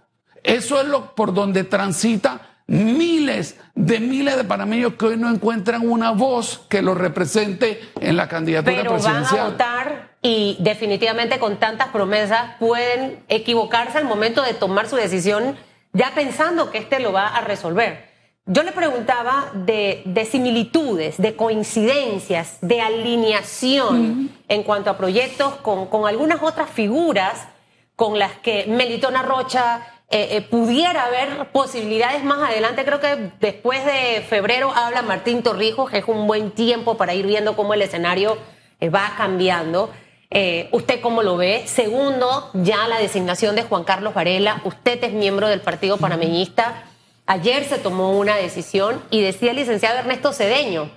Eso 0.42 0.80
es 0.80 0.88
lo 0.88 1.14
por 1.14 1.34
donde 1.34 1.64
transita 1.64 2.49
miles 2.70 3.58
de 3.74 3.98
miles 3.98 4.36
de 4.36 4.44
panameños 4.44 4.94
que 4.94 5.06
hoy 5.06 5.16
no 5.16 5.28
encuentran 5.28 5.88
una 5.88 6.12
voz 6.12 6.66
que 6.68 6.82
los 6.82 6.96
represente 6.96 7.80
en 8.00 8.16
la 8.16 8.28
candidatura 8.28 8.76
Pero 8.76 8.92
presidencial. 8.92 9.36
Van 9.36 9.40
a 9.40 9.50
votar 9.50 10.10
y 10.22 10.56
definitivamente 10.60 11.40
con 11.40 11.56
tantas 11.56 11.88
promesas 11.88 12.56
pueden 12.60 13.24
equivocarse 13.28 13.98
al 13.98 14.04
momento 14.04 14.42
de 14.42 14.54
tomar 14.54 14.88
su 14.88 14.94
decisión 14.94 15.56
ya 15.92 16.12
pensando 16.14 16.70
que 16.70 16.78
este 16.78 17.00
lo 17.00 17.12
va 17.12 17.26
a 17.26 17.40
resolver. 17.40 18.08
Yo 18.46 18.62
le 18.62 18.70
preguntaba 18.70 19.50
de, 19.52 20.28
similitudes, 20.30 21.16
de 21.18 21.34
coincidencias, 21.34 22.58
de 22.60 22.80
alineación 22.80 24.30
en 24.48 24.62
cuanto 24.62 24.90
a 24.90 24.96
proyectos 24.96 25.54
con, 25.56 25.86
con 25.86 26.06
algunas 26.06 26.40
otras 26.40 26.70
figuras 26.70 27.48
con 27.96 28.18
las 28.18 28.32
que 28.38 28.66
Melitona 28.66 29.22
Rocha 29.22 29.82
eh, 30.12 30.36
eh, 30.36 30.40
pudiera 30.42 31.04
haber 31.04 31.52
posibilidades 31.52 32.24
más 32.24 32.50
adelante. 32.50 32.84
Creo 32.84 32.98
que 32.98 33.30
después 33.38 33.84
de 33.84 34.22
febrero 34.28 34.72
habla 34.74 35.02
Martín 35.02 35.44
Torrijos, 35.44 35.88
que 35.88 35.98
es 35.98 36.04
un 36.08 36.26
buen 36.26 36.50
tiempo 36.50 36.96
para 36.96 37.14
ir 37.14 37.26
viendo 37.26 37.54
cómo 37.54 37.74
el 37.74 37.82
escenario 37.82 38.36
eh, 38.80 38.90
va 38.90 39.14
cambiando. 39.16 39.90
¿Usted 40.72 41.00
cómo 41.00 41.24
lo 41.24 41.36
ve? 41.36 41.64
Segundo, 41.66 42.50
ya 42.54 42.86
la 42.86 42.98
designación 42.98 43.56
de 43.56 43.64
Juan 43.64 43.82
Carlos 43.82 44.14
Varela. 44.14 44.62
Usted 44.64 45.02
es 45.02 45.12
miembro 45.12 45.48
del 45.48 45.60
Partido 45.60 45.96
Panameñista. 45.96 46.84
Ayer 47.26 47.64
se 47.64 47.78
tomó 47.78 48.16
una 48.16 48.36
decisión 48.36 49.02
y 49.10 49.22
decía 49.22 49.50
el 49.50 49.56
licenciado 49.56 49.98
Ernesto 49.98 50.32
Cedeño 50.32 50.88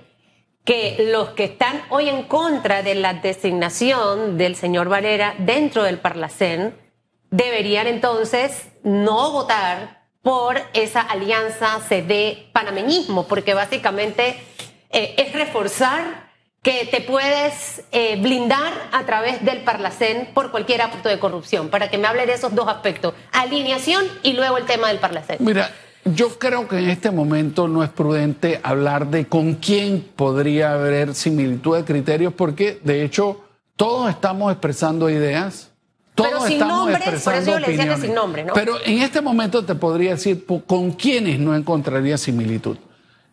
que 0.64 1.08
los 1.10 1.30
que 1.30 1.44
están 1.44 1.82
hoy 1.90 2.08
en 2.08 2.22
contra 2.22 2.82
de 2.82 2.94
la 2.94 3.14
designación 3.14 4.38
del 4.38 4.54
señor 4.54 4.88
Varela 4.88 5.34
dentro 5.38 5.82
del 5.82 5.98
Parlacén 5.98 6.76
deberían 7.30 7.88
entonces 7.88 8.68
no 8.84 9.32
votar 9.32 10.04
por 10.22 10.56
esa 10.72 11.00
alianza 11.00 11.80
CD-panameñismo, 11.88 13.26
porque 13.26 13.52
básicamente 13.52 14.36
eh, 14.90 15.14
es 15.18 15.32
reforzar 15.32 16.32
que 16.62 16.88
te 16.90 17.02
puedes 17.02 17.82
eh, 17.92 18.18
blindar 18.22 18.72
a 18.90 19.04
través 19.04 19.44
del 19.44 19.58
Parlacén 19.64 20.30
por 20.32 20.50
cualquier 20.50 20.80
acto 20.80 21.10
de 21.10 21.18
corrupción, 21.18 21.68
para 21.68 21.90
que 21.90 21.98
me 21.98 22.06
hable 22.06 22.24
de 22.24 22.32
esos 22.32 22.54
dos 22.54 22.68
aspectos, 22.68 23.12
alineación 23.32 24.06
y 24.22 24.32
luego 24.32 24.56
el 24.56 24.64
tema 24.64 24.88
del 24.88 24.98
Parlacén. 24.98 25.36
Mira, 25.40 25.70
yo 26.06 26.38
creo 26.38 26.66
que 26.66 26.78
en 26.78 26.88
este 26.88 27.10
momento 27.10 27.68
no 27.68 27.84
es 27.84 27.90
prudente 27.90 28.60
hablar 28.62 29.08
de 29.08 29.26
con 29.26 29.54
quién 29.54 30.00
podría 30.16 30.72
haber 30.72 31.14
similitud 31.14 31.76
de 31.76 31.84
criterios, 31.84 32.32
porque 32.32 32.80
de 32.82 33.04
hecho 33.04 33.44
todos 33.76 34.08
estamos 34.08 34.50
expresando 34.50 35.10
ideas 35.10 35.73
Todos 36.14 36.30
Pero 36.30 36.44
sin 36.44 36.52
estamos 36.52 36.76
nombres, 36.76 37.22
por 37.22 37.34
eso 37.34 37.50
yo 37.50 37.58
le 37.58 37.68
decía 37.68 37.94
que 37.94 38.00
sin 38.00 38.14
nombres, 38.14 38.46
¿no? 38.46 38.52
Pero 38.54 38.76
en 38.84 38.98
este 38.98 39.20
momento 39.20 39.64
te 39.64 39.74
podría 39.74 40.12
decir 40.12 40.46
con 40.66 40.92
quiénes 40.92 41.40
no 41.40 41.56
encontraría 41.56 42.16
similitud. 42.16 42.76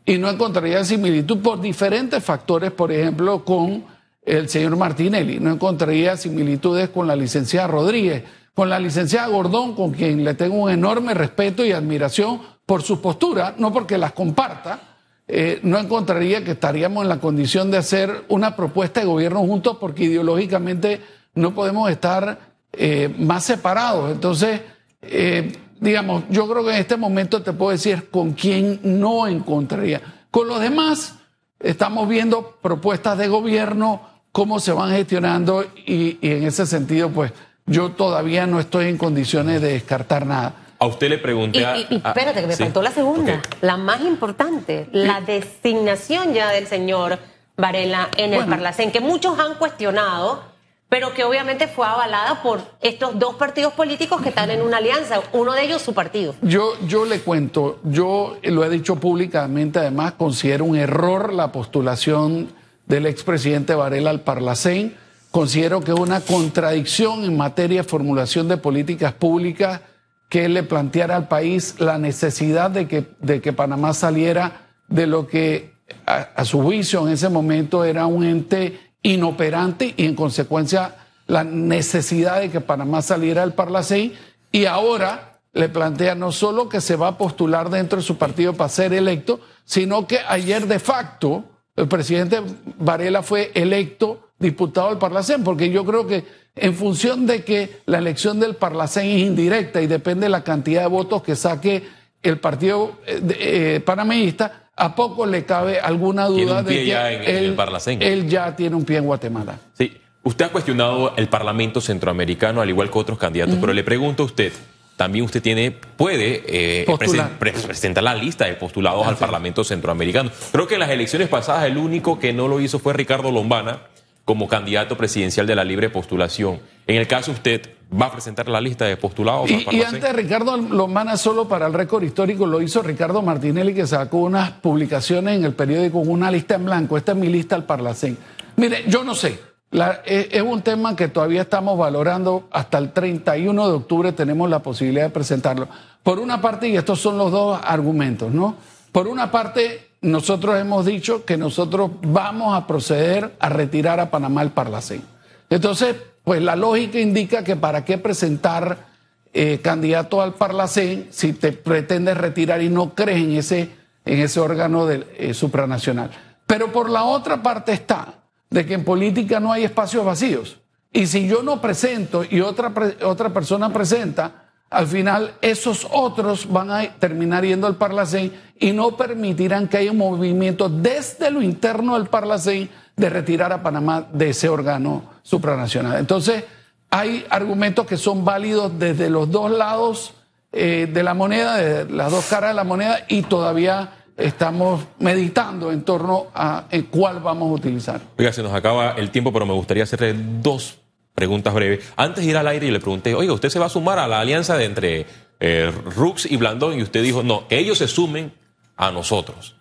Y 0.04 0.18
no 0.18 0.30
encontraría 0.30 0.84
similitud 0.84 1.40
por 1.40 1.62
diferentes 1.62 2.24
factores, 2.24 2.72
por 2.72 2.92
ejemplo, 2.92 3.46
con 3.46 3.86
el 4.24 4.50
señor 4.50 4.76
Martinelli. 4.76 5.40
No 5.40 5.52
encontraría 5.52 6.18
similitudes 6.18 6.90
con 6.90 7.08
la 7.08 7.16
licenciada 7.16 7.68
Rodríguez, 7.68 8.24
con 8.56 8.70
la 8.70 8.80
licenciada 8.80 9.28
Gordón, 9.28 9.76
con 9.76 9.92
quien 9.92 10.24
le 10.24 10.34
tengo 10.34 10.56
un 10.56 10.72
enorme 10.72 11.14
respeto 11.14 11.64
y 11.64 11.72
admiración 11.72 12.42
por 12.66 12.82
su 12.82 13.00
postura, 13.00 13.56
no 13.58 13.72
porque 13.72 13.98
las 13.98 14.14
comparta, 14.14 14.80
eh, 15.28 15.60
no 15.64 15.78
encontraría 15.78 16.44
que 16.44 16.52
estaríamos 16.52 17.04
en 17.04 17.10
la 17.10 17.20
condición 17.20 17.72
de 17.72 17.78
hacer 17.78 18.26
una 18.28 18.56
propuesta 18.56 19.00
de 19.00 19.06
gobierno 19.06 19.40
juntos 19.40 19.78
porque 19.80 20.04
ideológicamente 20.04 21.02
no 21.36 21.54
podemos 21.56 21.90
estar 21.90 22.51
eh, 22.74 23.14
más 23.18 23.44
separados. 23.44 24.12
Entonces, 24.12 24.62
eh, 25.02 25.52
digamos, 25.80 26.24
yo 26.30 26.48
creo 26.50 26.64
que 26.64 26.72
en 26.72 26.78
este 26.78 26.98
momento 26.98 27.42
te 27.42 27.54
puedo 27.54 27.72
decir 27.72 28.10
con 28.10 28.34
quién 28.34 28.80
no 28.84 29.28
encontraría. 29.28 30.02
Con 30.30 30.48
los 30.48 30.60
demás, 30.60 31.16
estamos 31.60 32.08
viendo 32.08 32.58
propuestas 32.62 33.18
de 33.18 33.28
gobierno, 33.28 34.02
cómo 34.32 34.60
se 34.60 34.72
van 34.72 34.92
gestionando 34.92 35.66
y, 35.86 36.18
y 36.22 36.32
en 36.32 36.44
ese 36.44 36.66
sentido, 36.66 37.10
pues 37.10 37.34
yo 37.66 37.92
todavía 37.92 38.48
no 38.48 38.60
estoy 38.60 38.88
en 38.88 38.98
condiciones 38.98 39.62
de 39.62 39.74
descartar 39.74 40.26
nada. 40.26 40.56
A 40.82 40.88
usted 40.88 41.10
le 41.10 41.20
pregunté. 41.20 41.60
Y, 41.60 41.96
espérate, 41.96 42.42
que 42.42 42.48
me 42.48 42.56
sí. 42.56 42.64
faltó 42.64 42.82
la 42.82 42.92
segunda, 42.92 43.40
la 43.62 43.78
más 43.78 44.02
importante, 44.02 44.88
la 44.92 45.22
designación 45.22 46.34
ya 46.34 46.50
del 46.50 46.66
señor 46.66 47.20
Varela 47.56 48.10
en 48.18 48.32
el 48.34 48.40
Bueno. 48.40 48.50
Parlacén, 48.50 48.92
que 48.92 49.00
muchos 49.00 49.38
han 49.38 49.56
cuestionado, 49.56 50.44
pero 50.92 51.14
que 51.14 51.24
obviamente 51.24 51.70
fue 51.70 51.88
avalada 51.88 52.44
por 52.44 52.60
estos 52.82 53.18
dos 53.18 53.36
partidos 53.36 53.72
políticos 53.72 54.22
que 54.22 54.28
están 54.28 54.52
en 54.52 54.62
una 54.62 54.76
alianza, 54.76 55.22
uno 55.32 55.54
de 55.54 55.64
ellos 55.64 55.82
su 55.82 55.94
partido. 55.94 56.36
Yo, 56.42 56.74
yo 56.86 57.06
le 57.06 57.22
cuento, 57.22 57.80
yo 57.86 58.36
lo 58.44 58.66
he 58.66 58.70
dicho 58.70 58.98
públicamente, 58.98 59.80
además 59.80 60.12
considero 60.18 60.66
un 60.66 60.76
error 60.76 61.32
la 61.32 61.54
postulación 61.54 62.52
del 62.88 63.06
expresidente 63.06 63.74
Varela 63.74 64.10
al 64.10 64.20
Parlacén. 64.20 64.98
Considero 65.32 65.80
que 65.80 65.94
es 65.94 65.98
una 65.98 66.20
contradicción 66.20 67.24
en 67.24 67.38
materia 67.38 67.84
de 67.84 67.88
formulación 67.88 68.50
de 68.50 68.58
políticas 68.58 69.14
públicas 69.14 69.80
que 70.28 70.50
le 70.50 70.64
planteara 70.64 71.16
al 71.16 71.30
país 71.30 71.76
la 71.80 72.00
necesidad 72.00 72.70
de 72.70 72.90
que, 72.90 73.06
de 73.22 73.40
que 73.40 73.54
Panamá 73.54 73.94
saliera 73.94 74.68
de 74.90 75.08
lo 75.08 75.26
que 75.26 75.74
a, 76.06 76.28
a 76.36 76.44
su 76.44 76.62
juicio 76.62 77.08
en 77.08 77.14
ese 77.14 77.30
momento 77.30 77.86
era 77.86 78.08
un 78.08 78.26
ente 78.26 78.91
inoperante 79.04 79.94
y 79.98 80.06
en 80.06 80.16
consecuencia 80.16 80.96
la 81.28 81.44
necesidad 81.44 82.42
de 82.42 82.50
que 82.50 82.62
Panamá 82.62 83.02
saliera 83.02 83.42
del 83.42 83.54
Parlacén. 83.54 84.14
Y 84.52 84.66
ahora 84.66 85.40
le 85.54 85.70
plantea 85.70 86.16
no 86.16 86.32
solo 86.32 86.70
que 86.70 86.82
se 86.82 86.96
va 86.96 87.10
a 87.10 87.18
postular 87.18 87.70
dentro 87.70 87.98
de 88.00 88.04
su 88.04 88.18
partido 88.18 88.54
para 88.54 88.70
ser 88.70 88.94
electo, 88.94 89.40
sino 89.66 90.08
que 90.08 90.20
ayer 90.28 90.68
de 90.68 90.80
facto 90.80 91.46
el 91.76 91.88
presidente 91.88 92.42
Varela 92.78 93.24
fue 93.24 93.52
electo 93.54 94.30
diputado 94.40 94.90
del 94.90 94.98
Parlacén, 94.98 95.44
porque 95.44 95.70
yo 95.70 95.86
creo 95.86 96.08
que 96.08 96.26
en 96.56 96.76
función 96.76 97.26
de 97.26 97.44
que 97.44 97.82
la 97.86 98.00
elección 98.00 98.40
del 98.40 98.56
Parlacén 98.56 99.08
es 99.08 99.22
indirecta 99.22 99.82
y 99.82 99.88
depende 99.88 100.26
de 100.26 100.30
la 100.30 100.44
cantidad 100.44 100.82
de 100.82 100.88
votos 100.88 101.24
que 101.24 101.36
saque 101.36 101.84
el 102.22 102.40
partido 102.40 103.00
eh, 103.06 103.22
eh, 103.40 103.82
panameísta, 103.86 104.70
a 104.82 104.96
poco 104.96 105.26
le 105.26 105.46
cabe 105.46 105.80
alguna 105.80 106.26
duda 106.26 106.64
de 106.64 106.74
que 106.76 106.86
ya 106.86 107.12
en- 107.12 107.22
en 107.24 107.38
el 107.38 108.02
él, 108.02 108.28
ya 108.30 108.56
tiene 108.56 108.76
un 108.76 108.84
pie 108.86 108.98
en 108.98 109.06
Guatemala. 109.06 109.58
Sí, 109.78 109.98
usted 110.24 110.46
ha 110.46 110.50
cuestionado 110.50 111.14
el 111.18 111.28
Parlamento 111.28 111.82
Centroamericano, 111.82 112.62
al 112.62 112.70
igual 112.70 112.90
que 112.90 112.98
otros 113.00 113.18
candidatos, 113.18 113.58
pero 113.62 113.74
le 113.74 113.84
pregunto 113.84 114.24
a 114.24 114.26
usted, 114.26 114.52
también 114.98 115.26
usted 115.26 115.42
tiene, 115.42 115.72
puede 115.72 116.44
eh, 116.48 116.84
Postular. 116.86 117.32
presen- 117.32 117.38
pre- 117.40 117.52
presentar 117.54 118.04
la 118.04 118.14
lista 118.16 118.46
de 118.46 118.54
postulados 118.54 119.08
al 119.08 119.18
Parlamento 119.18 119.64
Centroamericano. 119.64 120.30
Creo 120.52 120.68
que 120.68 120.76
en 120.76 120.80
las 120.82 120.90
elecciones 120.90 121.28
pasadas 121.28 121.66
el 121.66 121.78
único 121.78 122.20
que 122.20 122.34
no 122.34 122.48
lo 122.48 122.60
hizo 122.60 122.78
fue 122.80 122.94
Ricardo 122.94 123.32
Lombana 123.32 123.80
como 124.26 124.48
candidato 124.48 124.96
presidencial 124.98 125.48
de 125.48 125.56
la 125.56 125.64
libre 125.64 125.90
postulación. 125.90 126.60
En 126.86 126.98
el 126.98 127.08
caso 127.08 127.32
usted, 127.32 127.72
¿va 128.00 128.06
a 128.08 128.12
presentar 128.12 128.48
la 128.48 128.62
lista 128.62 128.86
de 128.86 128.98
postulados 128.98 129.50
Y, 129.50 129.66
y 129.72 129.82
antes 129.84 130.14
Ricardo 130.16 130.56
Lombana, 130.58 131.18
solo 131.18 131.48
para 131.48 131.68
el 131.68 131.74
récord 131.74 132.04
histórico, 132.04 132.46
lo 132.46 132.62
hizo 132.62 132.82
Ricardo 132.82 133.22
Martinelli, 133.22 133.74
que 133.74 133.86
sacó 133.88 134.18
unas 134.20 134.52
publicaciones 134.52 135.38
en 135.38 135.44
el 135.46 135.54
periódico 135.54 136.00
con 136.00 136.10
una 136.10 136.32
lista 136.32 136.56
en 136.56 136.66
blanco. 136.66 136.98
Esta 136.98 137.12
es 137.12 137.18
mi 137.18 137.28
lista 137.28 137.56
al 137.56 137.64
Parlacén. 137.66 138.18
Mire, 138.56 138.84
yo 138.88 139.04
no 139.04 139.16
sé. 139.16 139.40
La- 139.72 140.02
es, 140.06 140.28
es 140.32 140.42
un 140.42 140.62
tema 140.62 140.96
que 140.96 141.08
todavía 141.08 141.42
estamos 141.44 141.78
valorando. 141.78 142.48
Hasta 142.52 142.78
el 142.78 142.92
31 142.92 143.68
de 143.68 143.74
octubre 143.74 144.12
tenemos 144.12 144.50
la 144.50 144.60
posibilidad 144.60 145.06
de 145.06 145.10
presentarlo. 145.12 145.68
Por 146.04 146.20
una 146.20 146.42
parte, 146.42 146.68
y 146.68 146.76
estos 146.78 147.00
son 147.00 147.18
los 147.18 147.32
dos 147.32 147.60
argumentos, 147.64 148.34
¿no? 148.34 148.56
Por 148.92 149.08
una 149.08 149.32
parte, 149.32 149.90
nosotros 150.02 150.60
hemos 150.60 150.86
dicho 150.86 151.24
que 151.24 151.38
nosotros 151.38 151.92
vamos 152.02 152.54
a 152.56 152.68
proceder 152.68 153.34
a 153.40 153.50
retirar 153.50 154.00
a 154.00 154.10
Panamá 154.12 154.42
el 154.42 154.50
Parlacén. 154.50 155.04
Entonces, 155.50 155.96
pues 156.24 156.42
la 156.42 156.56
lógica 156.56 157.00
indica 157.00 157.44
que 157.44 157.56
para 157.56 157.84
qué 157.84 157.98
presentar 157.98 158.92
eh, 159.34 159.60
candidato 159.62 160.22
al 160.22 160.34
Parlacén 160.34 161.08
si 161.10 161.34
te 161.34 161.54
pretendes 161.54 162.18
retirar 162.18 162.62
y 162.62 162.70
no 162.70 162.94
crees 162.94 163.24
en 163.24 163.32
ese, 163.32 163.70
en 164.06 164.20
ese 164.20 164.40
órgano 164.40 164.90
eh, 164.90 165.34
supranacional. 165.34 166.12
Pero 166.46 166.72
por 166.72 166.90
la 166.90 167.04
otra 167.04 167.42
parte 167.42 167.72
está 167.72 168.22
de 168.50 168.66
que 168.66 168.74
en 168.74 168.84
política 168.84 169.40
no 169.40 169.54
hay 169.54 169.64
espacios 169.64 170.06
vacíos. 170.06 170.58
Y 170.92 171.08
si 171.08 171.28
yo 171.28 171.42
no 171.42 171.62
presento 171.62 172.26
y 172.30 172.42
otra, 172.42 172.74
otra 173.04 173.30
persona 173.30 173.72
presenta, 173.72 174.50
al 174.70 174.88
final 174.88 175.34
esos 175.42 175.88
otros 175.90 176.52
van 176.52 176.72
a 176.72 176.94
terminar 176.96 177.46
yendo 177.46 177.68
al 177.68 177.78
Parlacén 177.78 178.34
y 178.60 178.74
no 178.74 178.98
permitirán 178.98 179.68
que 179.70 179.78
haya 179.78 179.92
un 179.92 179.98
movimiento 179.98 180.68
desde 180.68 181.32
lo 181.32 181.42
interno 181.42 181.98
del 181.98 182.08
Parlacén 182.08 182.70
de 183.02 183.10
retirar 183.10 183.52
a 183.52 183.64
Panamá 183.64 184.08
de 184.14 184.30
ese 184.30 184.48
órgano 184.48 185.04
supranacional. 185.24 185.98
Entonces, 185.98 186.44
hay 186.92 187.26
argumentos 187.30 187.88
que 187.88 187.98
son 187.98 188.24
válidos 188.24 188.78
desde 188.78 189.10
los 189.10 189.30
dos 189.30 189.50
lados 189.50 190.14
eh, 190.52 190.88
de 190.92 191.04
la 191.04 191.14
moneda, 191.16 191.58
de 191.58 191.92
las 191.92 192.12
dos 192.12 192.26
caras 192.26 192.52
de 192.52 192.54
la 192.54 192.64
moneda, 192.64 193.06
y 193.08 193.24
todavía 193.24 193.90
estamos 194.18 194.86
meditando 195.00 195.72
en 195.72 195.82
torno 195.82 196.28
a 196.36 196.66
eh, 196.70 196.84
cuál 196.90 197.22
vamos 197.22 197.50
a 197.50 197.54
utilizar. 197.54 198.02
Oiga, 198.20 198.32
se 198.32 198.44
nos 198.44 198.54
acaba 198.54 198.92
el 198.92 199.10
tiempo, 199.10 199.34
pero 199.34 199.48
me 199.48 199.54
gustaría 199.54 199.84
hacerle 199.84 200.14
dos 200.14 200.78
preguntas 201.16 201.54
breves. 201.54 201.92
Antes 201.96 202.24
de 202.24 202.30
ir 202.30 202.38
al 202.38 202.48
aire, 202.48 202.68
yo 202.68 202.72
le 202.74 202.80
pregunté, 202.80 203.16
oiga, 203.16 203.34
¿usted 203.34 203.50
se 203.50 203.58
va 203.58 203.66
a 203.66 203.70
sumar 203.70 203.98
a 203.98 204.08
la 204.08 204.20
alianza 204.20 204.56
de 204.58 204.66
entre 204.66 205.06
eh, 205.40 205.72
Rux 205.96 206.30
y 206.30 206.38
Blandón? 206.38 206.78
Y 206.78 206.84
usted 206.84 207.02
dijo, 207.02 207.24
no, 207.24 207.48
que 207.48 207.58
ellos 207.58 207.80
se 207.80 207.88
sumen 207.88 208.32
a 208.78 208.92
nosotros. 208.92 209.56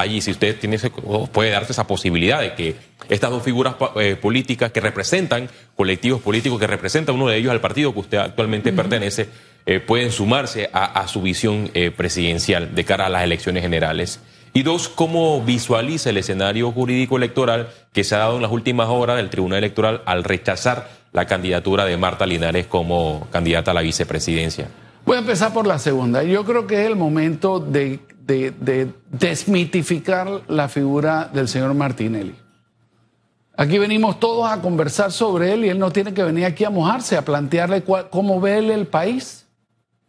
Allí, 0.00 0.20
si 0.20 0.30
usted 0.30 0.58
tiene 0.58 0.76
ese- 0.76 0.90
puede 0.90 1.50
darse 1.50 1.72
esa 1.72 1.86
posibilidad 1.86 2.40
de 2.40 2.54
que 2.54 2.76
estas 3.08 3.30
dos 3.30 3.42
figuras 3.42 3.74
eh, 3.96 4.16
políticas 4.16 4.70
que 4.72 4.80
representan, 4.80 5.48
colectivos 5.76 6.20
políticos 6.20 6.58
que 6.60 6.66
representan 6.66 7.14
uno 7.16 7.28
de 7.28 7.36
ellos 7.36 7.52
al 7.52 7.60
partido 7.60 7.92
que 7.92 8.00
usted 8.00 8.18
actualmente 8.18 8.72
pertenece, 8.72 9.28
eh, 9.66 9.80
pueden 9.80 10.10
sumarse 10.10 10.70
a, 10.72 10.84
a 11.00 11.06
su 11.08 11.20
visión 11.22 11.70
eh, 11.74 11.90
presidencial 11.90 12.74
de 12.74 12.84
cara 12.84 13.06
a 13.06 13.08
las 13.08 13.24
elecciones 13.24 13.62
generales. 13.62 14.20
Y 14.52 14.62
dos, 14.64 14.88
¿cómo 14.88 15.42
visualiza 15.42 16.10
el 16.10 16.16
escenario 16.16 16.72
jurídico 16.72 17.16
electoral 17.16 17.68
que 17.92 18.02
se 18.02 18.14
ha 18.16 18.18
dado 18.18 18.36
en 18.36 18.42
las 18.42 18.50
últimas 18.50 18.88
horas 18.88 19.16
del 19.16 19.30
Tribunal 19.30 19.58
Electoral 19.58 20.02
al 20.06 20.24
rechazar 20.24 20.88
la 21.12 21.26
candidatura 21.26 21.84
de 21.84 21.96
Marta 21.96 22.26
Linares 22.26 22.66
como 22.66 23.28
candidata 23.30 23.70
a 23.70 23.74
la 23.74 23.80
vicepresidencia? 23.82 24.68
Voy 25.06 25.16
a 25.16 25.20
empezar 25.20 25.52
por 25.52 25.66
la 25.66 25.78
segunda. 25.78 26.22
Yo 26.24 26.44
creo 26.44 26.66
que 26.66 26.80
es 26.82 26.86
el 26.88 26.96
momento 26.96 27.60
de, 27.60 28.00
de- 28.30 28.50
de 28.52 28.92
desmitificar 29.10 30.42
la 30.48 30.68
figura 30.68 31.30
del 31.32 31.48
señor 31.48 31.74
Martinelli. 31.74 32.34
Aquí 33.56 33.78
venimos 33.78 34.18
todos 34.18 34.50
a 34.50 34.60
conversar 34.60 35.12
sobre 35.12 35.52
él 35.52 35.64
y 35.64 35.68
él 35.68 35.78
no 35.78 35.90
tiene 35.90 36.14
que 36.14 36.22
venir 36.22 36.46
aquí 36.46 36.64
a 36.64 36.70
mojarse, 36.70 37.16
a 37.16 37.24
plantearle 37.24 37.84
cómo 38.10 38.40
ve 38.40 38.58
él 38.58 38.70
el 38.70 38.86
país, 38.86 39.46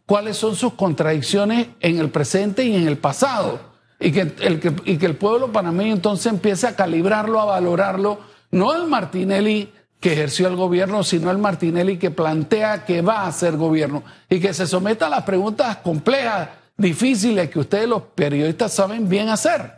cuáles 0.06 0.38
son 0.38 0.56
sus 0.56 0.72
contradicciones 0.74 1.68
en 1.80 1.98
el 1.98 2.08
presente 2.08 2.64
y 2.64 2.74
en 2.74 2.88
el 2.88 2.96
pasado. 2.96 3.60
Y 4.00 4.10
que 4.10 4.32
el, 4.40 5.16
pueblo 5.16 5.52
panameño 5.52 5.92
entonces 5.92 6.32
empiece 6.32 6.66
a 6.66 6.74
calibrarlo, 6.74 7.40
a 7.40 7.44
valorarlo, 7.44 8.20
no 8.50 8.74
el 8.74 8.88
Martinelli 8.88 9.70
que 10.00 10.14
ejerció 10.14 10.48
el 10.48 10.56
gobierno, 10.56 11.04
sino 11.04 11.30
el 11.30 11.38
Martinelli 11.38 11.98
que 11.98 12.10
plantea 12.10 12.84
que 12.84 13.02
va 13.02 13.20
a 13.20 13.26
hacer 13.28 13.56
gobierno 13.56 14.02
y 14.28 14.40
que 14.40 14.54
se 14.54 14.66
someta 14.66 15.06
a 15.06 15.10
las 15.10 15.22
preguntas 15.24 15.76
complejas, 15.76 16.48
difíciles 16.82 17.48
que 17.48 17.58
ustedes 17.60 17.88
los 17.88 18.02
periodistas 18.14 18.72
saben 18.74 19.08
bien 19.08 19.28
hacer. 19.30 19.72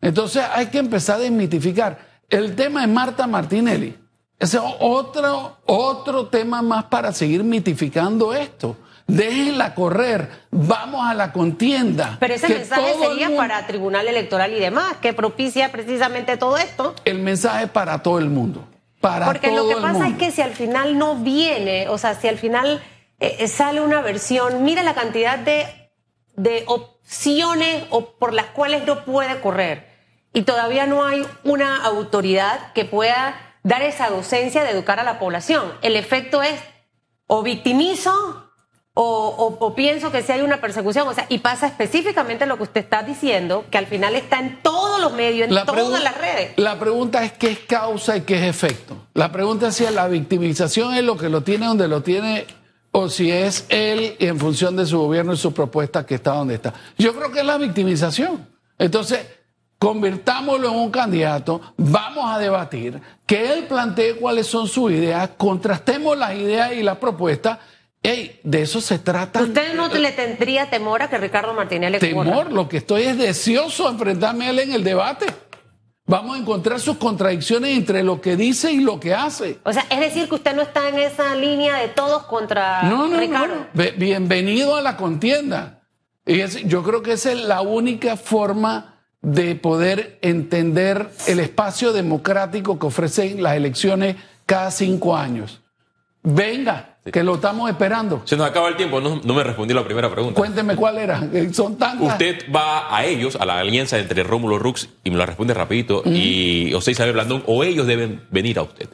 Entonces 0.00 0.44
hay 0.54 0.66
que 0.66 0.78
empezar 0.78 1.16
a 1.16 1.20
desmitificar. 1.20 1.98
El 2.28 2.54
tema 2.54 2.82
de 2.82 2.86
Marta 2.86 3.26
Martinelli. 3.26 3.96
Ese 4.38 4.56
es 4.58 4.62
otro, 4.78 5.58
otro 5.66 6.28
tema 6.28 6.62
más 6.62 6.84
para 6.84 7.12
seguir 7.12 7.42
mitificando 7.42 8.32
esto. 8.32 8.76
Déjenla 9.06 9.74
correr, 9.74 10.30
vamos 10.52 11.04
a 11.04 11.14
la 11.14 11.32
contienda. 11.32 12.16
Pero 12.20 12.34
ese 12.34 12.46
Que 12.46 12.54
mensaje 12.54 12.94
sería 13.00 13.26
mundo- 13.26 13.42
para 13.42 13.66
Tribunal 13.66 14.06
Electoral 14.06 14.52
y 14.52 14.60
demás, 14.60 14.98
que 15.02 15.12
propicia 15.12 15.72
precisamente 15.72 16.36
todo 16.36 16.56
esto. 16.56 16.94
El 17.04 17.18
mensaje 17.18 17.66
para 17.66 18.02
todo 18.02 18.18
el 18.20 18.30
mundo. 18.30 18.66
para 19.00 19.26
Porque 19.26 19.48
todo 19.48 19.64
lo 19.68 19.76
que 19.76 19.82
pasa 19.82 20.08
es 20.08 20.14
que 20.16 20.30
si 20.30 20.42
al 20.42 20.52
final 20.52 20.96
no 20.96 21.16
viene, 21.16 21.88
o 21.88 21.98
sea, 21.98 22.14
si 22.14 22.28
al 22.28 22.36
final 22.38 22.80
eh, 23.18 23.48
sale 23.48 23.80
una 23.80 24.00
versión, 24.02 24.62
mira 24.62 24.82
la 24.82 24.94
cantidad 24.94 25.38
de, 25.38 25.66
de 26.42 26.64
opciones 26.66 27.84
o 27.90 28.12
por 28.12 28.32
las 28.32 28.46
cuales 28.46 28.86
no 28.86 29.04
puede 29.04 29.40
correr. 29.40 29.88
Y 30.32 30.42
todavía 30.42 30.86
no 30.86 31.04
hay 31.04 31.26
una 31.44 31.84
autoridad 31.84 32.72
que 32.72 32.84
pueda 32.84 33.34
dar 33.62 33.82
esa 33.82 34.08
docencia 34.08 34.62
de 34.62 34.70
educar 34.70 35.00
a 35.00 35.04
la 35.04 35.18
población. 35.18 35.72
El 35.82 35.96
efecto 35.96 36.42
es 36.42 36.58
o 37.26 37.42
victimizo 37.42 38.46
o, 38.94 39.04
o- 39.04 39.64
o 39.66 39.74
pienso 39.74 40.10
que 40.10 40.22
si 40.22 40.32
hay 40.32 40.40
una 40.42 40.60
persecución, 40.60 41.06
o 41.08 41.14
sea, 41.14 41.26
y 41.28 41.38
pasa 41.38 41.66
específicamente 41.66 42.46
lo 42.46 42.56
que 42.56 42.64
usted 42.64 42.80
está 42.80 43.02
diciendo, 43.02 43.64
que 43.70 43.78
al 43.78 43.86
final 43.86 44.14
está 44.16 44.40
en 44.40 44.60
todos 44.62 45.00
los 45.00 45.12
medios, 45.12 45.48
en 45.48 45.54
La 45.54 45.64
todas 45.64 46.02
las 46.02 46.16
redes. 46.18 46.52
La 46.56 46.78
pregunta 46.78 47.22
es 47.24 47.32
qué 47.32 47.50
es 47.50 47.58
causa 47.60 48.16
y 48.16 48.22
qué 48.22 48.36
es 48.36 48.44
efecto. 48.48 48.96
La 49.14 49.30
pregunta 49.30 49.68
es 49.68 49.76
si 49.76 49.84
la 49.90 50.08
victimización 50.08 50.94
es 50.94 51.04
lo 51.04 51.16
que 51.16 51.28
lo 51.28 51.42
tiene 51.42 51.66
donde 51.66 51.86
lo 51.88 52.02
tiene 52.02 52.46
o 52.92 53.08
si 53.08 53.30
es 53.30 53.66
él 53.68 54.16
en 54.18 54.38
función 54.38 54.76
de 54.76 54.86
su 54.86 54.98
gobierno 54.98 55.32
y 55.32 55.36
su 55.36 55.52
propuesta 55.52 56.04
que 56.04 56.16
está 56.16 56.32
donde 56.32 56.54
está. 56.54 56.74
Yo 56.98 57.14
creo 57.14 57.30
que 57.30 57.40
es 57.40 57.46
la 57.46 57.58
victimización. 57.58 58.48
Entonces, 58.78 59.26
convirtámoslo 59.78 60.68
en 60.68 60.74
un 60.74 60.90
candidato, 60.90 61.60
vamos 61.76 62.30
a 62.30 62.38
debatir, 62.38 63.00
que 63.26 63.52
él 63.52 63.64
plantee 63.64 64.16
cuáles 64.16 64.46
son 64.46 64.68
sus 64.68 64.90
ideas, 64.92 65.30
contrastemos 65.36 66.18
las 66.18 66.34
ideas 66.34 66.72
y 66.72 66.82
las 66.82 66.98
propuestas. 66.98 67.58
Ey, 68.02 68.40
de 68.42 68.62
eso 68.62 68.80
se 68.80 68.98
trata. 68.98 69.42
¿Usted 69.42 69.74
no 69.74 69.88
le 69.88 70.12
tendría 70.12 70.70
temor 70.70 71.02
a 71.02 71.10
que 71.10 71.18
Ricardo 71.18 71.52
Martinelli 71.52 71.98
corra? 71.98 72.30
Temor, 72.30 72.52
lo 72.52 72.68
que 72.68 72.78
estoy 72.78 73.02
es 73.02 73.18
deseoso 73.18 73.84
de 73.84 73.90
enfrentarme 73.90 74.46
a 74.46 74.50
él 74.50 74.58
en 74.60 74.72
el 74.72 74.84
debate. 74.84 75.26
Vamos 76.10 76.36
a 76.36 76.40
encontrar 76.40 76.80
sus 76.80 76.96
contradicciones 76.96 77.70
entre 77.76 78.02
lo 78.02 78.20
que 78.20 78.36
dice 78.36 78.72
y 78.72 78.80
lo 78.80 78.98
que 78.98 79.14
hace. 79.14 79.58
O 79.64 79.72
sea, 79.72 79.86
es 79.88 80.00
decir 80.00 80.28
que 80.28 80.34
usted 80.34 80.56
no 80.56 80.62
está 80.62 80.88
en 80.88 80.98
esa 80.98 81.36
línea 81.36 81.76
de 81.76 81.86
todos 81.88 82.24
contra 82.24 82.82
No, 82.82 83.06
no, 83.06 83.16
Ricardo. 83.16 83.54
no. 83.72 83.84
Bienvenido 83.96 84.74
a 84.74 84.82
la 84.82 84.96
contienda. 84.96 85.82
Y 86.26 86.40
es- 86.40 86.64
yo 86.66 86.82
creo 86.82 87.02
que 87.02 87.12
esa 87.12 87.30
es 87.30 87.38
la 87.44 87.60
única 87.60 88.16
forma 88.16 88.96
de 89.22 89.54
poder 89.54 90.18
entender 90.22 91.10
el 91.28 91.38
espacio 91.38 91.92
democrático 91.92 92.78
que 92.78 92.86
ofrecen 92.86 93.40
las 93.42 93.54
elecciones 93.54 94.16
cada 94.46 94.72
cinco 94.72 95.16
años. 95.16 95.60
Venga, 96.24 96.89
que 97.04 97.22
lo 97.22 97.36
estamos 97.36 97.70
esperando. 97.70 98.22
Se 98.24 98.36
nos 98.36 98.46
acaba 98.46 98.68
el 98.68 98.76
tiempo, 98.76 99.00
no, 99.00 99.20
no 99.24 99.34
me 99.34 99.42
respondió 99.42 99.74
la 99.74 99.84
primera 99.84 100.10
pregunta. 100.10 100.38
Cuénteme 100.38 100.76
cuál 100.76 100.98
era. 100.98 101.26
Eh, 101.32 101.50
Son 101.52 101.76
tantas. 101.76 102.12
Usted 102.12 102.44
va 102.54 102.94
a 102.94 103.04
ellos, 103.04 103.36
a 103.36 103.46
la 103.46 103.58
alianza 103.58 103.98
entre 103.98 104.22
Rómulo 104.22 104.58
Rux, 104.58 104.88
y 105.02 105.10
me 105.10 105.16
la 105.16 105.26
responde 105.26 105.54
rapidito, 105.54 106.02
y 106.04 106.70
José 106.72 106.90
Isabel 106.92 107.14
Blandón, 107.14 107.42
o 107.46 107.64
ellos 107.64 107.86
deben 107.86 108.22
venir 108.30 108.58
a 108.58 108.62
usted. 108.62 108.88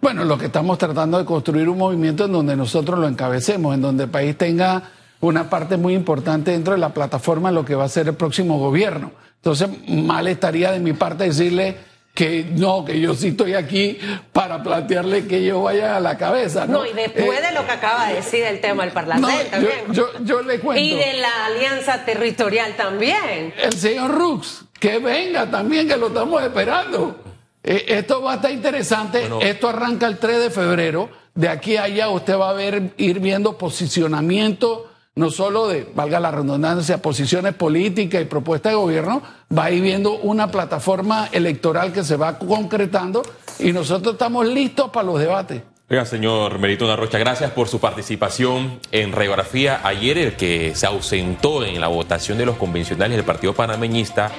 Bueno, 0.00 0.24
lo 0.24 0.36
que 0.36 0.46
estamos 0.46 0.78
tratando 0.78 1.18
de 1.18 1.24
construir 1.24 1.68
un 1.68 1.78
movimiento 1.78 2.26
en 2.26 2.32
donde 2.32 2.56
nosotros 2.56 2.98
lo 2.98 3.08
encabecemos, 3.08 3.74
en 3.74 3.80
donde 3.80 4.04
el 4.04 4.10
país 4.10 4.36
tenga 4.36 4.82
una 5.20 5.48
parte 5.48 5.76
muy 5.76 5.94
importante 5.94 6.50
dentro 6.50 6.74
de 6.74 6.78
la 6.78 6.90
plataforma 6.90 7.48
de 7.48 7.54
lo 7.54 7.64
que 7.64 7.74
va 7.74 7.84
a 7.84 7.88
ser 7.88 8.08
el 8.08 8.14
próximo 8.14 8.58
gobierno. 8.58 9.12
Entonces, 9.36 9.68
mal 9.88 10.26
estaría 10.28 10.72
de 10.72 10.80
mi 10.80 10.92
parte 10.92 11.24
decirle 11.24 11.76
que 12.16 12.46
no, 12.50 12.82
que 12.82 12.98
yo 12.98 13.14
sí 13.14 13.28
estoy 13.28 13.52
aquí 13.52 13.98
para 14.32 14.62
plantearle 14.62 15.26
que 15.26 15.44
yo 15.44 15.62
vaya 15.64 15.96
a 15.98 16.00
la 16.00 16.16
cabeza. 16.16 16.64
No, 16.66 16.78
No, 16.78 16.86
y 16.86 16.94
después 16.94 17.38
Eh, 17.38 17.42
de 17.42 17.52
lo 17.52 17.66
que 17.66 17.72
acaba 17.72 18.08
de 18.08 18.14
decir 18.14 18.42
el 18.42 18.58
tema 18.62 18.84
del 18.84 18.88
no, 18.88 18.94
Parlamento 18.94 19.44
yo, 19.44 19.50
también. 19.50 19.92
yo, 19.92 20.08
yo 20.24 20.40
le 20.40 20.58
cuento. 20.58 20.82
y 20.82 20.94
de 20.96 21.12
la 21.18 21.44
alianza 21.44 22.06
territorial 22.06 22.74
también. 22.74 23.52
el 23.62 23.72
señor 23.74 24.12
Rux, 24.12 24.64
que 24.80 24.98
venga 24.98 25.50
también, 25.50 25.86
que 25.86 25.96
lo 25.98 26.06
estamos 26.06 26.42
esperando. 26.42 27.20
Eh, 27.62 27.84
esto 27.88 28.22
va 28.22 28.32
a 28.32 28.36
estar 28.36 28.50
interesante. 28.50 29.20
Bueno. 29.20 29.40
esto 29.42 29.68
arranca 29.68 30.06
el 30.06 30.16
3 30.16 30.40
de 30.40 30.50
febrero. 30.50 31.10
De 31.34 31.50
aquí 31.50 31.76
a 31.76 31.82
allá 31.82 32.08
usted 32.08 32.38
va 32.38 32.48
a 32.48 32.54
ver, 32.54 32.94
ir 32.96 33.20
viendo 33.20 33.58
posicionamiento, 33.58 34.90
no 35.16 35.30
solo 35.30 35.66
de, 35.66 35.90
valga 35.94 36.20
la 36.20 36.30
redundancia, 36.30 37.00
posiciones 37.00 37.54
políticas 37.54 38.20
y 38.20 38.26
propuestas 38.26 38.72
de 38.72 38.76
gobierno, 38.76 39.22
va 39.56 39.64
a 39.64 39.70
ir 39.70 39.82
viendo 39.82 40.12
una 40.12 40.50
plataforma 40.50 41.28
electoral 41.32 41.92
que 41.92 42.04
se 42.04 42.16
va 42.16 42.38
concretando 42.38 43.22
y 43.58 43.72
nosotros 43.72 44.12
estamos 44.14 44.46
listos 44.46 44.90
para 44.90 45.06
los 45.06 45.18
debates. 45.18 45.62
Oiga, 45.88 46.04
señor 46.04 46.58
Merito 46.58 46.94
Rocha, 46.96 47.18
gracias 47.18 47.50
por 47.52 47.68
su 47.68 47.80
participación 47.80 48.80
en 48.92 49.12
Radiografía. 49.12 49.80
Ayer 49.84 50.18
el 50.18 50.36
que 50.36 50.74
se 50.74 50.84
ausentó 50.84 51.64
en 51.64 51.80
la 51.80 51.88
votación 51.88 52.36
de 52.36 52.44
los 52.44 52.56
convencionales 52.56 53.16
del 53.16 53.24
Partido 53.24 53.54
Panameñista 53.54 54.30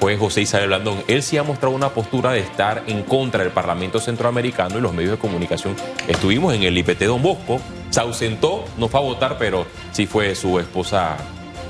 fue 0.00 0.18
José 0.18 0.42
Isabel 0.42 0.66
Blandón. 0.66 1.02
Él 1.08 1.22
sí 1.22 1.38
ha 1.38 1.44
mostrado 1.44 1.74
una 1.74 1.90
postura 1.90 2.32
de 2.32 2.40
estar 2.40 2.82
en 2.88 3.04
contra 3.04 3.42
del 3.42 3.52
Parlamento 3.52 4.00
Centroamericano 4.00 4.78
y 4.78 4.82
los 4.82 4.92
medios 4.92 5.12
de 5.12 5.18
comunicación. 5.18 5.74
Estuvimos 6.08 6.52
en 6.54 6.64
el 6.64 6.76
IPT 6.76 7.04
Don 7.04 7.22
Bosco, 7.22 7.60
se 7.90 8.00
ausentó, 8.00 8.64
no 8.76 8.88
fue 8.88 9.00
a 9.00 9.02
votar, 9.02 9.36
pero 9.38 9.66
sí 9.92 10.06
fue 10.06 10.34
su 10.34 10.58
esposa, 10.58 11.16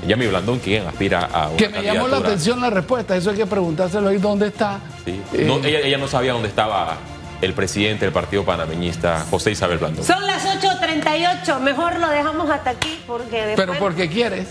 Yami 0.07 0.27
Blandón, 0.27 0.59
quien 0.59 0.85
aspira 0.87 1.29
a 1.31 1.47
una 1.47 1.57
Que 1.57 1.69
me 1.69 1.81
llamó 1.83 2.07
la 2.07 2.17
atención 2.17 2.59
la 2.61 2.69
respuesta, 2.69 3.15
eso 3.15 3.29
hay 3.31 3.37
que 3.37 3.45
preguntárselo 3.45 4.09
ahí 4.09 4.17
dónde 4.17 4.47
está. 4.47 4.79
Sí. 5.05 5.21
Eh, 5.33 5.45
No, 5.45 5.57
ella, 5.65 5.79
ella 5.79 5.97
no 5.97 6.07
sabía 6.07 6.33
dónde 6.33 6.47
estaba 6.49 6.97
el 7.41 7.53
presidente 7.53 8.05
del 8.05 8.13
Partido 8.13 8.43
Panameñista, 8.43 9.25
José 9.29 9.51
Isabel 9.51 9.77
Blandón. 9.77 10.03
Son 10.03 10.25
las 10.25 10.43
8.38. 10.45 11.59
Mejor 11.59 11.99
lo 11.99 12.09
dejamos 12.09 12.49
hasta 12.49 12.71
aquí 12.71 12.99
porque 13.05 13.45
después... 13.45 13.67
pero 13.67 13.79
porque 13.79 14.09
quieres. 14.09 14.47